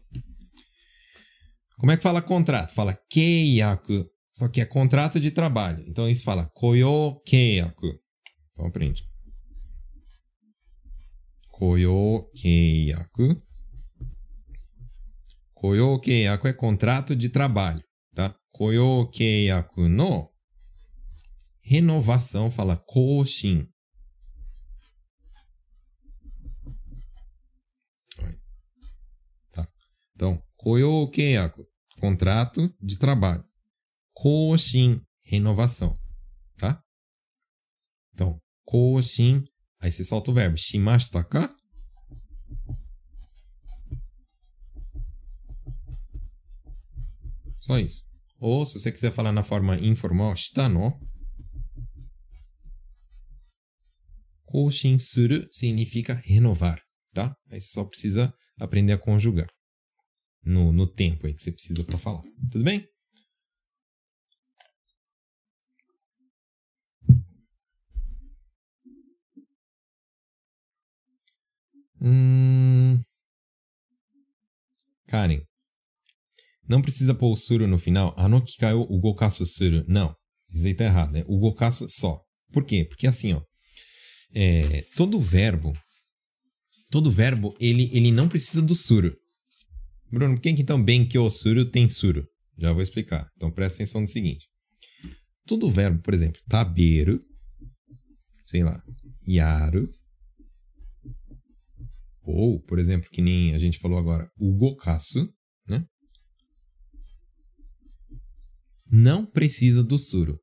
[1.79, 2.73] Como é que fala contrato?
[2.73, 5.85] Fala keiyaku, só que é contrato de trabalho.
[5.89, 7.89] Então, isso fala koyo keiyaku.
[8.53, 9.03] Então, aprende.
[11.51, 13.43] Koyo keiyaku.
[15.55, 17.83] Koyo keiyaku é contrato de trabalho,
[18.15, 18.33] tá?
[18.53, 20.34] Koyo keiyaku no
[21.65, 23.67] Renovação fala koshin.
[29.51, 29.67] Tá.
[30.15, 31.67] Então, koyo keiyaku,
[31.99, 33.43] contrato de trabalho.
[34.13, 35.99] Koshin, renovação,
[36.59, 36.83] tá?
[38.13, 39.43] Então, koshin,
[39.81, 41.57] aí você solta o verbo shimashita ka?
[47.59, 48.05] Só isso.
[48.39, 50.93] Ou se você quiser falar na forma informal, shita no,
[54.55, 56.81] Koshin suru significa renovar,
[57.13, 57.37] tá?
[57.51, 59.49] Aí você só precisa aprender a conjugar
[60.45, 62.23] no, no tempo aí que você precisa para falar.
[62.53, 62.89] Tudo bem?
[72.01, 73.03] Hum...
[75.09, 75.43] Karen.
[76.69, 78.15] Não precisa pôr o suru no final.
[78.17, 79.85] Anokikai o gokasu suru.
[79.89, 80.15] Não.
[80.49, 81.25] Isso aí tá errado, né?
[81.27, 82.23] O gokasu só.
[82.53, 82.85] Por quê?
[82.85, 83.43] Porque assim, ó.
[84.35, 85.73] É, todo verbo,
[86.91, 89.17] todo verbo, ele, ele não precisa do suru.
[90.11, 92.27] Bruno, por que então bem que o suru tem suru?
[92.59, 93.31] Já vou explicar.
[93.37, 94.47] Então presta atenção no seguinte.
[95.47, 97.21] Todo verbo, por exemplo, taberu,
[98.45, 98.83] sei lá,
[99.27, 99.89] yaru,
[102.23, 105.31] ou, por exemplo, que nem a gente falou agora, o gokasu,
[105.69, 105.87] né?
[108.91, 110.41] Não precisa do suru.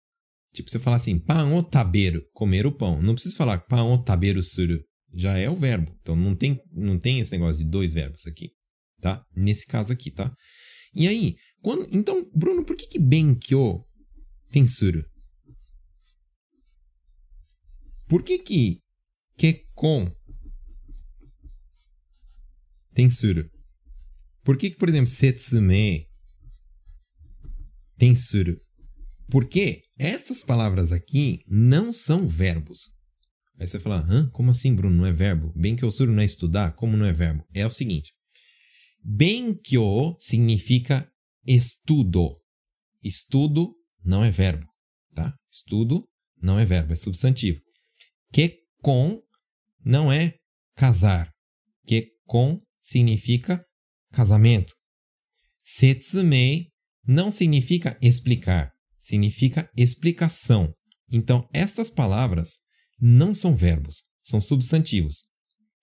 [0.54, 3.02] Tipo, você falar assim, pão o taberu, comer o pão.
[3.02, 4.84] Não precisa falar pão o taberu suru.
[5.14, 5.96] Já é o verbo.
[6.02, 8.52] Então não tem, não tem esse negócio de dois verbos aqui,
[9.00, 9.26] tá?
[9.36, 10.34] Nesse caso aqui, tá?
[10.94, 13.86] E aí, quando, então, Bruno, por que que benkyo
[14.50, 15.06] tem suru?
[18.08, 18.82] Por que que
[19.38, 20.12] kekon
[22.94, 23.50] tem suru?
[24.44, 26.08] Por que que, por exemplo, setsume
[27.98, 28.58] tem suru?
[29.30, 32.90] Porque essas palavras aqui não são verbos.
[33.60, 34.28] Aí você vai falar, Hã?
[34.32, 34.98] como assim, Bruno?
[34.98, 35.54] Não é verbo?
[35.56, 36.72] Benkyo suru não é estudar?
[36.72, 37.46] Como não é verbo?
[37.54, 38.12] É o seguinte.
[39.04, 41.08] Benkyo significa
[41.46, 42.36] estudo.
[43.04, 44.66] Estudo não é verbo,
[45.14, 45.36] tá?
[45.52, 46.08] Estudo
[46.42, 47.60] não é verbo, é substantivo.
[48.34, 49.22] Kekon
[49.86, 50.36] não é
[50.76, 51.32] casar.
[51.86, 53.64] Kekon significa
[54.12, 54.74] casamento.
[55.64, 56.70] Setsumei
[57.06, 58.71] não significa explicar
[59.02, 60.74] significa explicação.
[61.12, 62.60] Então, estas palavras
[63.00, 65.24] não são verbos, são substantivos.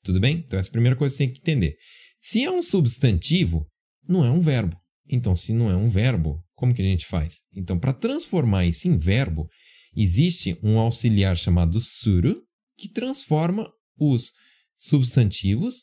[0.04, 0.44] Tudo bem?
[0.46, 1.76] Então, essa é a primeira coisa que você tem que entender.
[2.22, 3.68] Se é um substantivo,
[4.08, 4.80] não é um verbo.
[5.10, 7.42] Então, se não é um verbo, como que a gente faz?
[7.52, 9.48] Então, para transformar isso em verbo,
[9.96, 12.40] existe um auxiliar chamado suru,
[12.76, 14.32] que transforma os
[14.78, 15.82] substantivos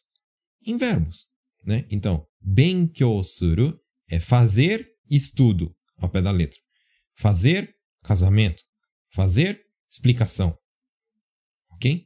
[0.65, 1.27] em verbos.
[1.65, 1.85] Né?
[1.91, 3.77] Então, benkyou suru
[4.07, 6.64] é fazer estudo, ao pé da letra.
[7.17, 8.63] Fazer casamento.
[9.13, 10.57] Fazer explicação.
[11.71, 12.05] Ok?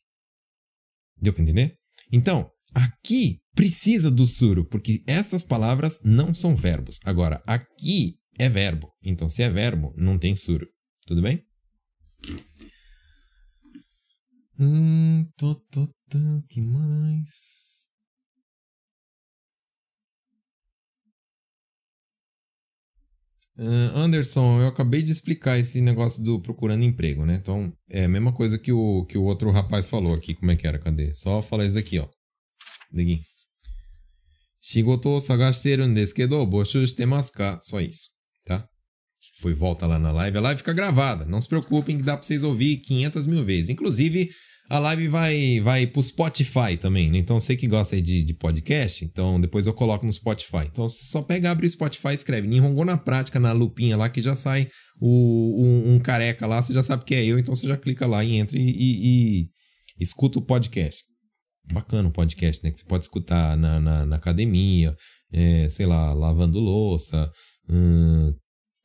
[1.17, 1.77] Deu para entender?
[2.11, 6.99] Então, aqui precisa do suru, porque estas palavras não são verbos.
[7.03, 8.91] Agora, aqui é verbo.
[9.03, 10.67] Então, se é verbo, não tem suru.
[11.05, 11.45] Tudo bem?
[14.59, 17.88] Hum, tô, tô, tô, que mais?
[23.93, 27.35] Anderson, eu acabei de explicar esse negócio do procurando emprego, né?
[27.35, 30.33] Então, é a mesma coisa que o, que o outro rapaz falou aqui.
[30.33, 30.79] Como é que era?
[30.79, 31.13] Cadê?
[31.13, 32.07] Só falar isso aqui, ó.
[32.91, 33.21] Daqui.
[34.61, 37.59] Shigoto o sagashiteru n desu kedo, boshou shitemasu ka?
[37.61, 38.09] Só isso,
[38.45, 38.67] tá?
[39.35, 40.37] Depois volta lá na live.
[40.37, 41.25] A live fica gravada.
[41.25, 43.69] Não se preocupem que dá pra vocês ouvir 500 mil vezes.
[43.69, 44.29] Inclusive,
[44.69, 47.17] a live vai, vai pro Spotify também, né?
[47.17, 50.67] Então, você que gosta de, de podcast, então depois eu coloco no Spotify.
[50.71, 54.07] Então, você só pega, abre o Spotify e escreve Nihongo na prática, na lupinha lá,
[54.09, 54.69] que já sai
[55.01, 58.05] o, um, um, careca lá, você já sabe que é eu, então você já clica
[58.05, 59.49] lá e entra e, e, e
[59.99, 61.03] escuta o podcast.
[61.73, 62.69] Bacana o podcast, né?
[62.69, 64.95] Que você pode escutar na, na, na academia,
[65.33, 67.31] é, sei lá, lavando louça,
[67.67, 68.33] hum,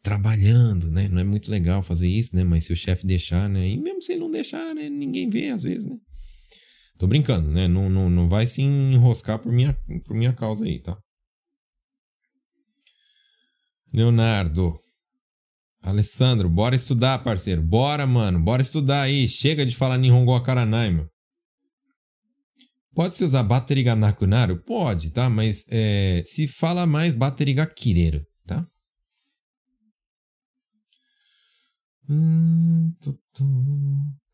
[0.04, 1.08] trabalhando, né?
[1.10, 2.44] Não é muito legal fazer isso, né?
[2.44, 3.66] Mas se o chefe deixar, né?
[3.66, 4.90] E mesmo se ele não deixar, né?
[4.90, 5.96] Ninguém vê às vezes, né?
[6.98, 7.66] Tô brincando, né?
[7.66, 9.74] Não, não, não vai se enroscar por minha,
[10.04, 10.94] por minha causa aí, tá?
[13.90, 14.78] Leonardo.
[15.82, 17.62] Alessandro, bora estudar, parceiro.
[17.62, 18.38] Bora, mano.
[18.38, 19.26] Bora estudar aí.
[19.26, 21.06] Chega de falar Nihongo Akaranai, meu.
[22.94, 24.62] Pode se usar Bateriga Nakunaru?
[24.64, 25.30] Pode, tá?
[25.30, 28.22] Mas é, se fala mais Bateriga Kireru,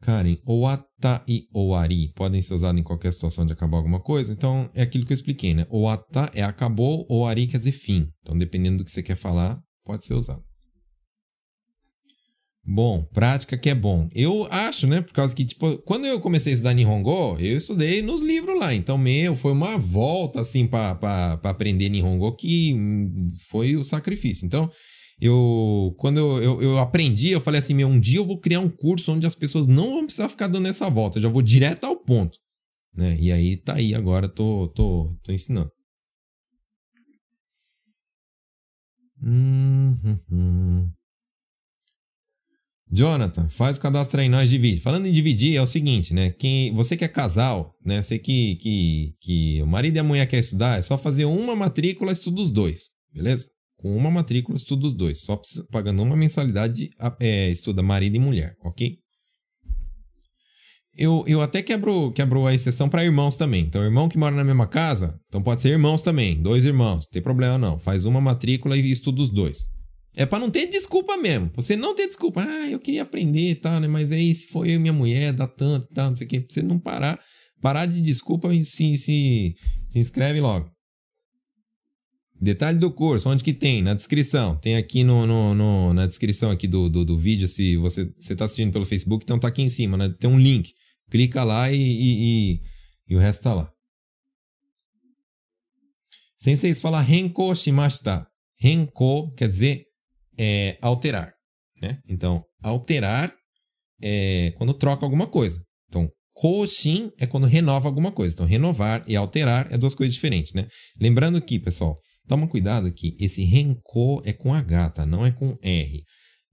[0.01, 4.33] Karen, oata e oari podem ser usados em qualquer situação de acabar alguma coisa.
[4.33, 5.67] Então, é aquilo que eu expliquei, né?
[5.71, 8.11] Oata é acabou, oari quer dizer fim.
[8.23, 10.43] Então, dependendo do que você quer falar, pode ser usado.
[12.63, 14.09] Bom, prática que é bom.
[14.15, 15.01] Eu acho, né?
[15.01, 18.75] Por causa que, tipo, quando eu comecei a estudar Nihongo, eu estudei nos livros lá.
[18.75, 22.77] Então, meu, foi uma volta, assim, para aprender Nihongo que
[23.49, 24.47] foi o sacrifício.
[24.47, 24.71] Então,
[25.21, 28.61] eu quando eu, eu, eu, aprendi, eu falei assim, meu, um dia eu vou criar
[28.61, 31.43] um curso onde as pessoas não vão precisar ficar dando essa volta, eu já vou
[31.43, 32.39] direto ao ponto,
[32.95, 33.17] né?
[33.21, 35.71] E aí tá aí agora, tô, tô, tô ensinando.
[39.23, 40.91] Hum, hum, hum.
[42.93, 44.81] Jonathan, faz o cadastro aí, nós divide.
[44.81, 46.31] Falando em dividir, é o seguinte, né?
[46.31, 48.03] Quem, você que é casal, né?
[48.03, 51.55] Você que, que, que o marido e a mulher quer estudar, é só fazer uma
[51.55, 53.49] matrícula, estuda os dois, beleza?
[53.81, 55.23] Com uma matrícula, estuda os dois.
[55.23, 58.99] Só pagando uma mensalidade, é, estuda marido e mulher, ok?
[60.95, 63.65] Eu, eu até quebro, quebro a exceção para irmãos também.
[63.65, 66.43] Então, irmão que mora na mesma casa, então pode ser irmãos também.
[66.43, 67.79] Dois irmãos, não tem problema não.
[67.79, 69.65] Faz uma matrícula e estuda os dois.
[70.15, 71.51] É para não ter desculpa mesmo.
[71.55, 72.43] Você não ter desculpa.
[72.47, 73.89] Ah, eu queria aprender e tal, né?
[73.89, 76.31] Mas aí se foi eu e minha mulher, dá tanto e tal, não sei o
[76.31, 76.41] quê.
[76.41, 77.19] Pra você não parar,
[77.63, 79.55] parar de desculpa e se, se,
[79.89, 80.71] se inscreve logo.
[82.41, 83.83] Detalhe do curso, onde que tem?
[83.83, 84.57] Na descrição.
[84.57, 88.47] Tem aqui no, no, no na descrição aqui do, do, do, vídeo, se você está
[88.47, 90.09] assistindo pelo Facebook, então tá aqui em cima, né?
[90.19, 90.73] Tem um link.
[91.11, 92.61] Clica lá e, e, e,
[93.09, 93.71] e o resto tá lá.
[96.39, 98.27] Sensei fala renko shimashita.
[98.59, 99.85] Renko quer dizer
[100.39, 101.35] é, alterar,
[101.83, 101.99] né?
[102.09, 103.35] Então, alterar
[104.03, 105.63] é quando troca alguma coisa.
[105.89, 108.33] Então, koshin é quando renova alguma coisa.
[108.33, 110.67] Então, renovar e alterar é duas coisas diferentes, né?
[110.99, 111.99] Lembrando aqui, pessoal,
[112.31, 115.05] toma cuidado que esse renko é com H, tá?
[115.05, 116.05] Não é com R.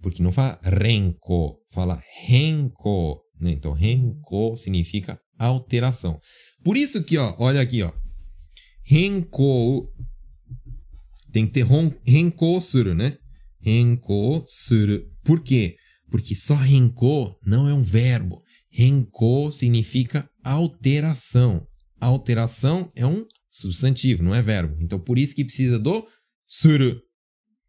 [0.02, 3.22] Porque não fala renko, fala renko.
[3.40, 3.52] Né?
[3.52, 6.20] Então, renko significa alteração.
[6.64, 7.94] Por isso que, ó, olha aqui, ó.
[8.84, 9.88] Renko
[11.32, 11.68] tem que ter
[12.04, 13.16] renko suru, né?
[13.62, 15.04] Renko suru.
[15.24, 15.76] Por quê?
[16.10, 18.42] Porque só renko não é um verbo.
[18.72, 21.64] Renko significa alteração.
[22.02, 24.78] Alteração é um substantivo, não é verbo.
[24.82, 26.08] Então por isso que precisa do
[26.46, 27.02] suru.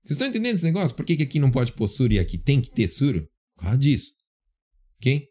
[0.02, 0.96] Vocês estão entendendo esse negócio?
[0.96, 3.28] Por que, que aqui não pode pôr suru e aqui tem que ter suru?
[3.56, 4.12] Por causa disso.
[4.98, 5.28] Ok?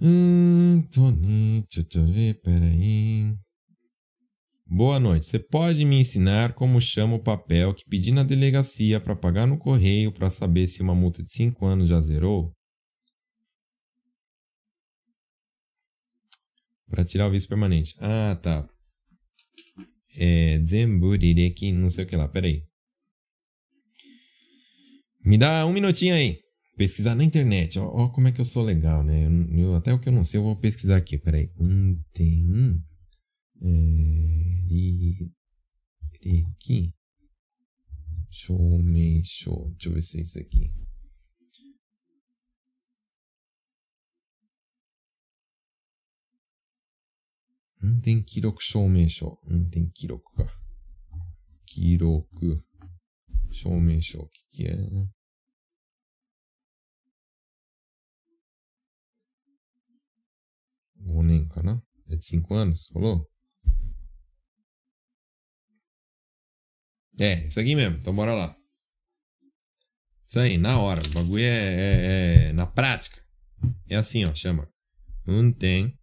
[0.00, 1.64] Hum, Tony,
[2.42, 3.34] peraí.
[4.66, 5.26] Boa noite.
[5.26, 9.56] Você pode me ensinar como chama o papel que pedi na delegacia para pagar no
[9.56, 12.52] correio para saber se uma multa de 5 anos já zerou?
[16.88, 17.94] Para tirar o visto permanente.
[17.98, 18.68] Ah, tá.
[20.16, 20.62] É.
[20.64, 22.28] Zemburireki, não sei o que lá.
[22.28, 22.62] Peraí.
[25.24, 26.44] Me dá um minutinho aí
[26.76, 27.78] pesquisar na internet.
[27.78, 29.26] Ó, ó, como é que eu sou legal, né?
[29.26, 31.18] Eu, eu, até o que eu não sei, eu vou pesquisar aqui.
[31.18, 31.50] Peraí.
[31.58, 32.80] Um tem um.
[33.62, 34.04] É.
[38.30, 39.70] Show me show.
[39.72, 40.72] Deixa eu ver se é isso aqui.
[47.83, 49.37] Um tem Kiroku Shoumeisho.
[49.47, 50.45] Um tem Kiroku ka.
[51.65, 52.63] Kiroku
[53.51, 54.19] Shoumeisho.
[54.21, 55.09] O que, que é?
[61.09, 63.27] 5年かな É de 5 anos, falou?
[67.19, 67.97] É, isso aqui mesmo.
[67.97, 68.55] Então bora lá.
[70.25, 71.01] Isso aí, na hora.
[71.05, 73.21] O bagulho é, é, é na prática.
[73.87, 74.67] É assim, ó, chama.
[75.27, 75.97] Unten.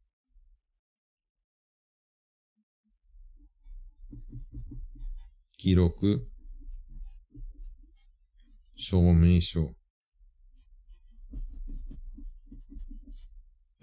[5.62, 6.20] Kiroku.
[8.76, 9.70] Shoumeisho.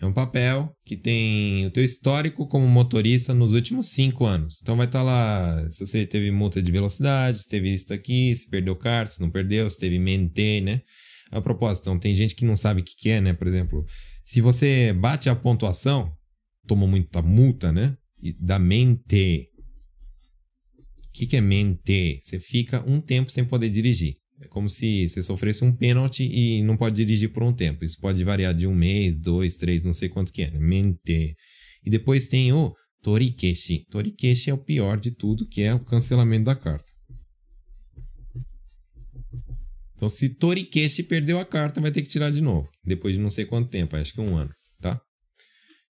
[0.00, 4.58] É um papel que tem o teu histórico como motorista nos últimos cinco anos.
[4.60, 8.34] Então vai estar tá lá se você teve multa de velocidade, se teve isso aqui,
[8.34, 10.82] se perdeu carta, se não perdeu, se teve mente, né?
[11.30, 13.34] A propósito, então, tem gente que não sabe o que, que é, né?
[13.34, 13.84] Por exemplo,
[14.24, 16.12] se você bate a pontuação,
[16.66, 17.96] toma muita multa, né?
[18.22, 19.48] E dá mente.
[21.18, 22.20] Que, que é mente?
[22.22, 24.14] Você fica um tempo sem poder dirigir.
[24.40, 27.84] É como se você sofresse um pênalti e não pode dirigir por um tempo.
[27.84, 30.50] Isso pode variar de um mês, dois, três, não sei quanto que é.
[30.52, 30.60] Né?
[30.60, 31.34] Mente.
[31.84, 33.84] E depois tem o torikeshi.
[33.90, 36.88] Torikeshi é o pior de tudo, que é o cancelamento da carta.
[39.96, 42.68] Então, se Torikeshi perdeu a carta, vai ter que tirar de novo.
[42.84, 45.02] Depois de não sei quanto tempo, acho que um ano, tá?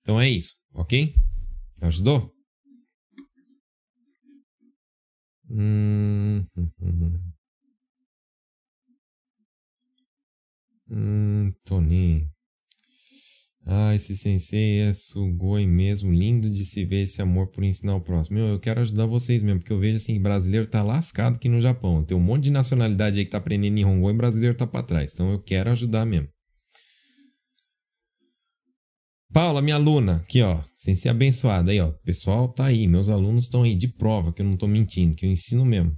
[0.00, 1.14] Então é isso, ok?
[1.82, 2.32] Ajudou?
[5.50, 7.32] Hum, hum, hum.
[10.90, 11.52] hum.
[11.64, 12.30] Tony.
[13.70, 16.10] Ah, esse sensei é sugoi mesmo.
[16.12, 18.38] Lindo de se ver esse amor por ensinar o próximo.
[18.38, 21.60] Meu, eu quero ajudar vocês mesmo, porque eu vejo assim, brasileiro tá lascado aqui no
[21.60, 22.02] Japão.
[22.02, 25.12] Tem um monte de nacionalidade aí que tá aprendendo Nihongo e brasileiro tá pra trás.
[25.12, 26.28] Então eu quero ajudar mesmo.
[29.32, 31.88] Paula, minha aluna, aqui ó, sensei abençoada aí ó.
[31.88, 35.14] O pessoal tá aí, meus alunos estão aí de prova, que eu não tô mentindo,
[35.14, 35.96] que eu ensino mesmo.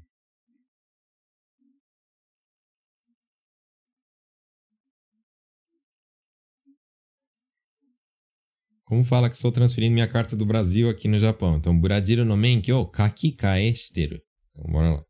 [8.84, 11.56] Como fala que estou transferindo minha carta do Brasil aqui no Japão?
[11.56, 12.90] Então, Buradiru no Menkyo
[13.72, 14.20] shiteru.
[14.50, 15.04] Então, bora lá.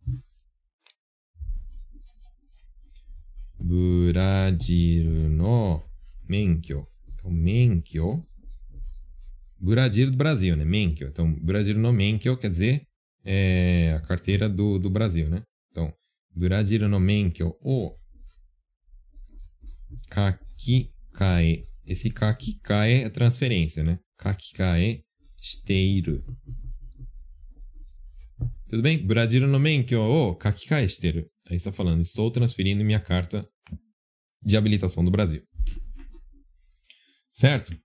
[3.58, 5.82] Buradiru no
[6.28, 6.84] Menkyo.
[7.20, 8.26] Então, Menkyo.
[9.58, 10.64] Buradiru do Brasil, né?
[10.64, 11.08] Menkyo.
[11.08, 12.82] Então, Buradiru no Menkyo quer dizer
[13.22, 15.42] é, a carteira do, do Brasil, né?
[15.70, 15.92] Então,
[16.34, 17.94] Buradiru no Menkyo o
[20.08, 23.98] Kakikae esse kakikae é transferência, né?
[24.16, 25.02] Kakikae
[25.42, 26.22] esteiru.
[28.68, 29.04] Tudo bem?
[29.04, 31.26] Brasil no menkyo o kakikai shiteru.
[31.50, 33.44] Aí está falando, estou transferindo minha carta
[34.40, 35.42] de habilitação do Brasil.
[37.32, 37.76] Certo?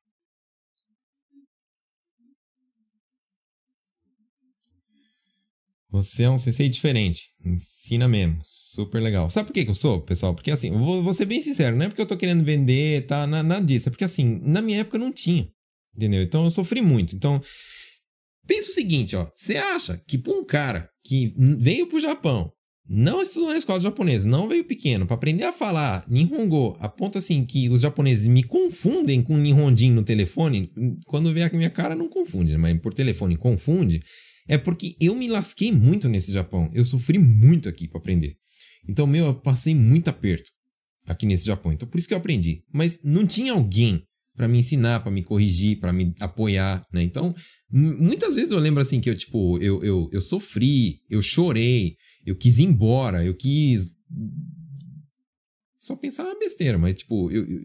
[5.96, 7.30] Você é um sensei diferente.
[7.44, 8.42] Ensina mesmo.
[8.44, 9.30] Super legal.
[9.30, 10.36] Sabe por que, que eu sou, pessoal?
[10.36, 13.06] Porque assim, eu vou, vou, ser bem sincero, não é porque eu tô querendo vender,
[13.06, 13.26] tá?
[13.26, 13.88] Nada disso.
[13.88, 15.50] É porque assim, na minha época não tinha.
[15.96, 16.22] Entendeu?
[16.22, 17.16] Então eu sofri muito.
[17.16, 17.42] Então,
[18.46, 19.32] pensa o seguinte, ó.
[19.34, 22.52] Você acha que pra um cara que veio pro Japão,
[22.88, 27.18] não estudou na escola japonesa, não veio pequeno, para aprender a falar Nihongo, a ponto
[27.18, 30.72] assim que os japoneses me confundem com Nihonjin no telefone,
[31.08, 32.58] quando vê a minha cara não confunde, né?
[32.58, 34.02] mas por telefone confunde,
[34.48, 36.70] é porque eu me lasquei muito nesse Japão.
[36.74, 38.36] Eu sofri muito aqui para aprender.
[38.88, 40.52] Então, meu, eu passei muito aperto
[41.08, 41.74] aqui nesse Japão.
[41.74, 42.64] Então, por isso que eu aprendi.
[42.72, 44.04] Mas não tinha alguém
[44.36, 47.02] para me ensinar, para me corrigir, para me apoiar, né?
[47.02, 47.34] Então,
[47.70, 52.36] muitas vezes eu lembro assim que eu, tipo, eu, eu, eu sofri, eu chorei, eu
[52.36, 53.90] quis ir embora, eu quis.
[55.80, 57.62] Só pensar uma besteira, mas, tipo, eu, eu,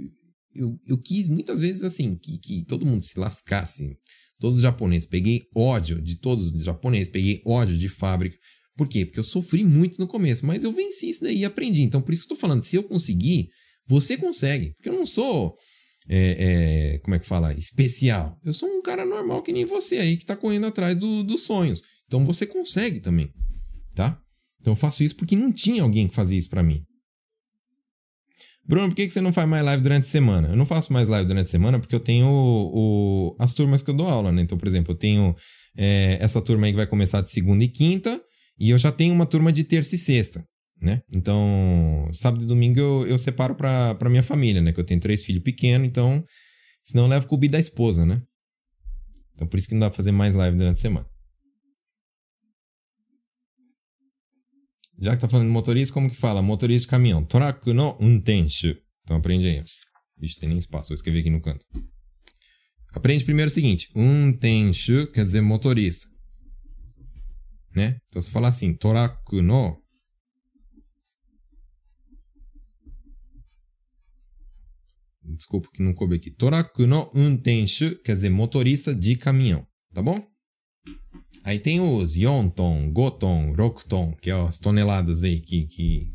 [0.54, 3.96] eu, eu quis muitas vezes assim, que, que todo mundo se lascasse.
[4.38, 5.06] Todos os japoneses.
[5.06, 8.36] Peguei ódio de todos os japoneses, peguei ódio de fábrica.
[8.74, 9.04] Por quê?
[9.04, 11.82] Porque eu sofri muito no começo, mas eu venci isso daí e aprendi.
[11.82, 13.50] Então, por isso que eu tô falando, se eu conseguir,
[13.86, 14.72] você consegue.
[14.76, 15.54] Porque eu não sou
[16.12, 17.52] é, é, como é que fala?
[17.54, 18.36] Especial.
[18.44, 21.42] Eu sou um cara normal que nem você aí que tá correndo atrás do, dos
[21.42, 21.82] sonhos.
[22.08, 23.32] Então você consegue também,
[23.94, 24.20] tá?
[24.60, 26.82] Então eu faço isso porque não tinha alguém que fazia isso para mim.
[28.66, 30.48] Bruno, por que, que você não faz mais live durante a semana?
[30.48, 33.80] Eu não faço mais live durante a semana porque eu tenho o, o, as turmas
[33.80, 34.42] que eu dou aula, né?
[34.42, 35.36] Então, por exemplo, eu tenho
[35.76, 38.20] é, essa turma aí que vai começar de segunda e quinta,
[38.58, 40.44] e eu já tenho uma turma de terça e sexta
[40.80, 41.02] né?
[41.12, 44.72] Então, sábado e domingo eu, eu separo pra, pra minha família, né?
[44.72, 46.24] Que eu tenho três filhos pequenos, então,
[46.82, 48.22] senão eu levo cubi da esposa, né?
[49.34, 51.06] Então, por isso que não dá pra fazer mais live durante a semana.
[55.00, 56.42] Já que tá falando de motorista, como que fala?
[56.42, 57.24] Motorista de caminhão.
[57.24, 58.76] Toraku no untenshu.
[59.02, 59.64] Então aprende aí.
[60.18, 60.90] Vixe, tem nem espaço.
[60.90, 61.64] Vou escrever aqui no canto.
[62.92, 63.90] Aprende primeiro o seguinte.
[63.94, 66.06] Untenshu quer dizer motorista.
[67.74, 67.98] Né?
[68.08, 68.74] Então você fala assim.
[68.74, 69.79] Toraku no
[75.36, 76.30] Desculpa que não coube aqui.
[76.30, 80.18] Toraku no untenshu, quer dizer motorista de caminhão, tá bom?
[81.42, 86.12] Aí tem os yonton, goton, rokuton, que é as toneladas aí que, que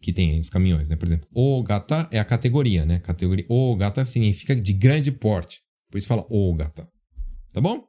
[0.00, 0.96] que tem os caminhões, né?
[0.96, 2.98] Por exemplo, o gata é a categoria, né?
[3.00, 5.60] Categoria o gata significa de grande porte.
[5.90, 6.88] Por isso fala o gata.
[7.52, 7.84] Tá bom?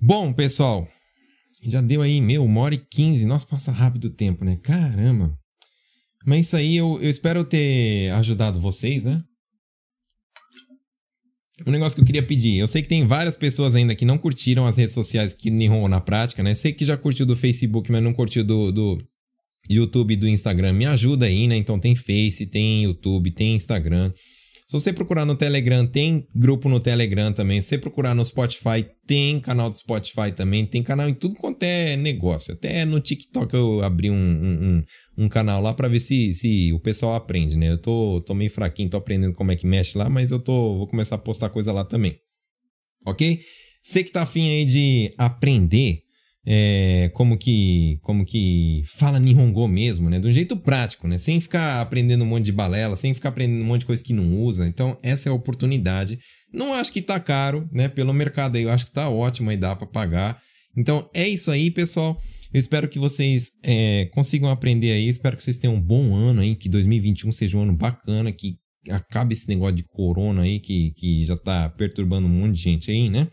[0.00, 0.88] Bom, pessoal,
[1.64, 3.26] já deu aí, meu, uma hora e quinze.
[3.26, 4.56] Nossa, passa rápido o tempo, né?
[4.56, 5.36] Caramba.
[6.26, 9.22] Mas isso aí eu, eu espero ter ajudado vocês, né?
[11.64, 12.58] Um negócio que eu queria pedir.
[12.58, 15.86] Eu sei que tem várias pessoas ainda que não curtiram as redes sociais que Nihon
[15.86, 16.54] na prática, né?
[16.56, 18.98] Sei que já curtiu do Facebook, mas não curtiu do, do
[19.70, 20.72] YouTube e do Instagram.
[20.72, 21.56] Me ajuda aí, né?
[21.56, 24.12] Então tem Face, tem YouTube, tem Instagram.
[24.66, 27.62] Se você procurar no Telegram, tem grupo no Telegram também.
[27.62, 30.66] Se você procurar no Spotify, tem canal do Spotify também.
[30.66, 32.52] Tem canal em tudo quanto é negócio.
[32.52, 34.82] Até no TikTok eu abri um, um,
[35.16, 37.70] um canal lá para ver se, se o pessoal aprende, né?
[37.70, 40.76] Eu tô, tô meio fraquinho, tô aprendendo como é que mexe lá, mas eu tô,
[40.78, 42.18] vou começar a postar coisa lá também.
[43.06, 43.42] Ok?
[43.80, 46.02] Você que tá afim aí de aprender
[46.48, 50.20] é, como que como que fala Nihongo mesmo, né?
[50.20, 51.18] De um jeito prático, né?
[51.18, 54.12] Sem ficar aprendendo um monte de balela, sem ficar aprendendo um monte de coisa que
[54.12, 54.68] não usa.
[54.68, 56.20] Então, essa é a oportunidade.
[56.52, 57.88] Não acho que tá caro, né?
[57.88, 60.40] Pelo mercado aí, eu acho que tá ótimo aí, dá para pagar.
[60.76, 62.16] Então, é isso aí, pessoal.
[62.54, 65.08] Eu espero que vocês é, consigam aprender aí.
[65.08, 68.56] Espero que vocês tenham um bom ano aí, que 2021 seja um ano bacana, que
[68.88, 72.90] acabe esse negócio de corona aí, que, que já tá perturbando um monte de gente
[72.90, 73.26] aí, né?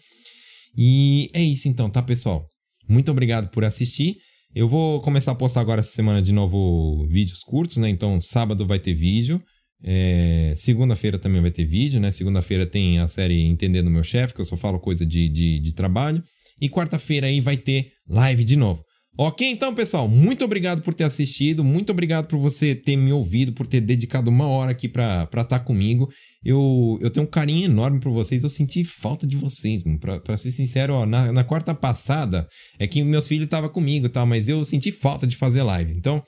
[0.75, 2.47] E é isso então, tá, pessoal?
[2.87, 4.17] Muito obrigado por assistir.
[4.55, 7.89] Eu vou começar a postar agora essa semana de novo vídeos curtos, né?
[7.89, 9.41] Então, sábado vai ter vídeo.
[9.83, 10.53] É...
[10.55, 12.11] Segunda-feira também vai ter vídeo, né?
[12.11, 15.73] Segunda-feira tem a série Entendendo Meu Chefe, que eu só falo coisa de, de, de
[15.73, 16.23] trabalho.
[16.61, 18.83] E quarta-feira aí vai ter live de novo.
[19.15, 23.53] Ok, então, pessoal, muito obrigado por ter assistido, muito obrigado por você ter me ouvido,
[23.53, 26.09] por ter dedicado uma hora aqui para estar tá comigo.
[26.43, 29.83] Eu, eu tenho um carinho enorme por vocês, eu senti falta de vocês,
[30.23, 32.47] para ser sincero, ó, na, na quarta passada
[32.79, 34.25] é que meus filhos estavam comigo, tá?
[34.25, 35.93] Mas eu senti falta de fazer live.
[35.95, 36.23] Então,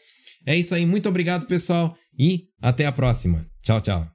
[0.46, 3.44] é isso aí, muito obrigado, pessoal, e até a próxima.
[3.64, 4.08] Tchau, tchau.